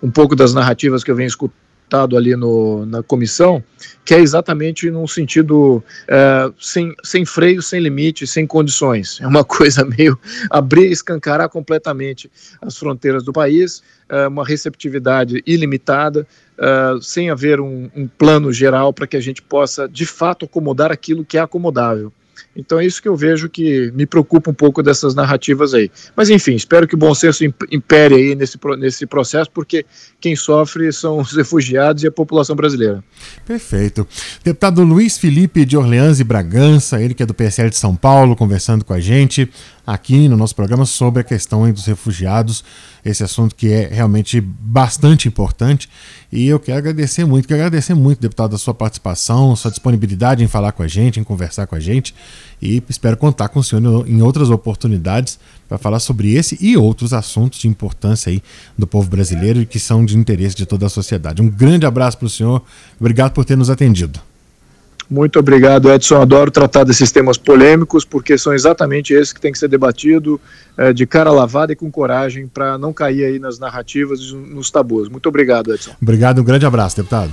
um 0.00 0.10
pouco 0.10 0.36
das 0.36 0.54
narrativas 0.54 1.02
que 1.02 1.10
eu 1.10 1.16
venho 1.16 1.26
escutando 1.26 1.62
ali 1.94 2.34
no, 2.36 2.86
na 2.86 3.02
comissão, 3.02 3.62
que 4.04 4.14
é 4.14 4.20
exatamente 4.20 4.90
num 4.90 5.06
sentido 5.06 5.82
é, 6.08 6.50
sem, 6.58 6.94
sem 7.04 7.24
freio, 7.24 7.62
sem 7.62 7.80
limite, 7.80 8.26
sem 8.26 8.46
condições. 8.46 9.20
É 9.20 9.26
uma 9.26 9.44
coisa 9.44 9.84
meio 9.84 10.18
abrir 10.50 10.90
escancarar 10.90 11.48
completamente 11.48 12.30
as 12.60 12.76
fronteiras 12.76 13.24
do 13.24 13.32
país, 13.32 13.82
é, 14.08 14.26
uma 14.26 14.44
receptividade 14.44 15.42
ilimitada, 15.46 16.26
é, 16.58 16.98
sem 17.00 17.30
haver 17.30 17.60
um, 17.60 17.90
um 17.94 18.08
plano 18.08 18.52
geral 18.52 18.92
para 18.92 19.06
que 19.06 19.16
a 19.16 19.20
gente 19.20 19.42
possa, 19.42 19.88
de 19.88 20.06
fato, 20.06 20.44
acomodar 20.46 20.90
aquilo 20.90 21.24
que 21.24 21.38
é 21.38 21.40
acomodável. 21.40 22.12
Então 22.54 22.78
é 22.78 22.86
isso 22.86 23.00
que 23.00 23.08
eu 23.08 23.16
vejo 23.16 23.48
que 23.48 23.90
me 23.94 24.06
preocupa 24.06 24.50
um 24.50 24.54
pouco 24.54 24.82
dessas 24.82 25.14
narrativas 25.14 25.74
aí. 25.74 25.90
Mas 26.16 26.30
enfim, 26.30 26.54
espero 26.54 26.86
que 26.86 26.94
o 26.94 26.98
bom 26.98 27.14
senso 27.14 27.44
impere 27.70 28.14
aí 28.14 28.34
nesse, 28.34 28.58
nesse 28.78 29.06
processo, 29.06 29.50
porque 29.50 29.84
quem 30.20 30.36
sofre 30.36 30.92
são 30.92 31.18
os 31.20 31.32
refugiados 31.36 32.02
e 32.02 32.06
a 32.06 32.12
população 32.12 32.54
brasileira. 32.54 33.02
Perfeito. 33.46 34.06
Deputado 34.44 34.82
Luiz 34.82 35.18
Felipe 35.18 35.64
de 35.64 35.76
Orleans 35.76 36.20
e 36.20 36.24
Bragança, 36.24 37.00
ele 37.00 37.14
que 37.14 37.22
é 37.22 37.26
do 37.26 37.34
PSL 37.34 37.70
de 37.70 37.76
São 37.76 37.96
Paulo, 37.96 38.36
conversando 38.36 38.84
com 38.84 38.92
a 38.92 39.00
gente 39.00 39.48
aqui 39.86 40.28
no 40.28 40.36
nosso 40.36 40.54
programa 40.54 40.86
sobre 40.86 41.20
a 41.20 41.24
questão 41.24 41.70
dos 41.72 41.86
refugiados, 41.86 42.64
esse 43.04 43.22
assunto 43.22 43.54
que 43.54 43.68
é 43.68 43.88
realmente 43.88 44.40
bastante 44.40 45.26
importante. 45.26 45.88
E 46.30 46.46
eu 46.46 46.60
quero 46.60 46.78
agradecer 46.78 47.24
muito, 47.24 47.48
quero 47.48 47.60
agradecer 47.60 47.94
muito, 47.94 48.20
deputado, 48.20 48.54
a 48.54 48.58
sua 48.58 48.72
participação, 48.72 49.54
sua 49.56 49.70
disponibilidade 49.70 50.42
em 50.42 50.48
falar 50.48 50.72
com 50.72 50.82
a 50.82 50.88
gente, 50.88 51.18
em 51.18 51.24
conversar 51.24 51.66
com 51.66 51.74
a 51.74 51.80
gente. 51.80 52.14
E 52.60 52.82
espero 52.88 53.16
contar 53.16 53.48
com 53.48 53.58
o 53.58 53.64
senhor 53.64 54.08
em 54.08 54.22
outras 54.22 54.50
oportunidades 54.50 55.38
para 55.68 55.78
falar 55.78 55.98
sobre 55.98 56.32
esse 56.32 56.56
e 56.60 56.76
outros 56.76 57.12
assuntos 57.12 57.58
de 57.58 57.66
importância 57.66 58.30
aí 58.30 58.42
do 58.78 58.86
povo 58.86 59.10
brasileiro 59.10 59.60
e 59.60 59.66
que 59.66 59.80
são 59.80 60.04
de 60.04 60.16
interesse 60.16 60.54
de 60.54 60.64
toda 60.64 60.86
a 60.86 60.88
sociedade. 60.88 61.42
Um 61.42 61.50
grande 61.50 61.86
abraço 61.86 62.18
para 62.18 62.26
o 62.26 62.30
senhor, 62.30 62.62
obrigado 63.00 63.32
por 63.32 63.44
ter 63.44 63.56
nos 63.56 63.68
atendido. 63.68 64.31
Muito 65.12 65.38
obrigado, 65.38 65.92
Edson. 65.92 66.22
Adoro 66.22 66.50
tratar 66.50 66.84
desses 66.84 67.12
temas 67.12 67.36
polêmicos, 67.36 68.02
porque 68.02 68.38
são 68.38 68.54
exatamente 68.54 69.12
esses 69.12 69.30
que 69.30 69.40
tem 69.40 69.52
que 69.52 69.58
ser 69.58 69.68
debatido 69.68 70.40
é, 70.74 70.90
de 70.90 71.06
cara 71.06 71.30
lavada 71.30 71.70
e 71.70 71.76
com 71.76 71.90
coragem, 71.90 72.46
para 72.46 72.78
não 72.78 72.94
cair 72.94 73.24
aí 73.24 73.38
nas 73.38 73.58
narrativas 73.58 74.20
e 74.20 74.34
nos 74.34 74.70
tabus. 74.70 75.10
Muito 75.10 75.28
obrigado, 75.28 75.74
Edson. 75.74 75.94
Obrigado, 76.00 76.40
um 76.40 76.44
grande 76.44 76.64
abraço, 76.64 76.96
deputado. 76.96 77.30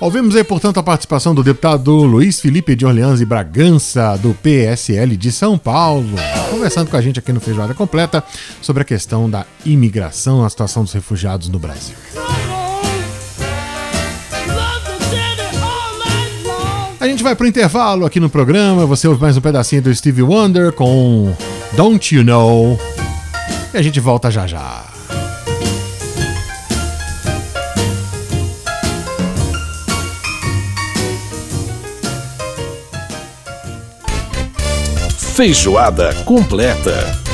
Ouvimos 0.00 0.34
aí, 0.34 0.44
portanto, 0.44 0.78
a 0.78 0.82
participação 0.82 1.34
do 1.34 1.42
deputado 1.42 1.92
Luiz 1.92 2.40
Felipe 2.40 2.74
de 2.74 2.86
Orleans 2.86 3.20
e 3.20 3.26
Bragança, 3.26 4.16
do 4.16 4.32
PSL 4.32 5.16
de 5.16 5.32
São 5.32 5.58
Paulo, 5.58 6.16
conversando 6.50 6.88
com 6.88 6.96
a 6.96 7.00
gente 7.00 7.18
aqui 7.18 7.32
no 7.32 7.40
Feijoada 7.40 7.74
Completa 7.74 8.24
sobre 8.62 8.82
a 8.82 8.86
questão 8.86 9.28
da 9.28 9.44
imigração, 9.66 10.44
a 10.44 10.48
situação 10.48 10.84
dos 10.84 10.92
refugiados 10.92 11.48
no 11.48 11.58
Brasil. 11.58 11.96
A 17.00 17.06
gente 17.06 17.22
vai 17.22 17.36
pro 17.36 17.46
intervalo 17.46 18.04
aqui 18.04 18.18
no 18.18 18.28
programa. 18.28 18.84
Você 18.84 19.06
ouve 19.06 19.20
mais 19.20 19.36
um 19.36 19.40
pedacinho 19.40 19.80
do 19.80 19.94
Stevie 19.94 20.22
Wonder 20.22 20.72
com 20.72 21.32
Don't 21.76 22.12
You 22.12 22.24
Know. 22.24 22.76
E 23.72 23.76
a 23.76 23.82
gente 23.82 24.00
volta 24.00 24.32
já 24.32 24.48
já. 24.48 24.84
Feijoada 35.36 36.12
completa. 36.24 37.27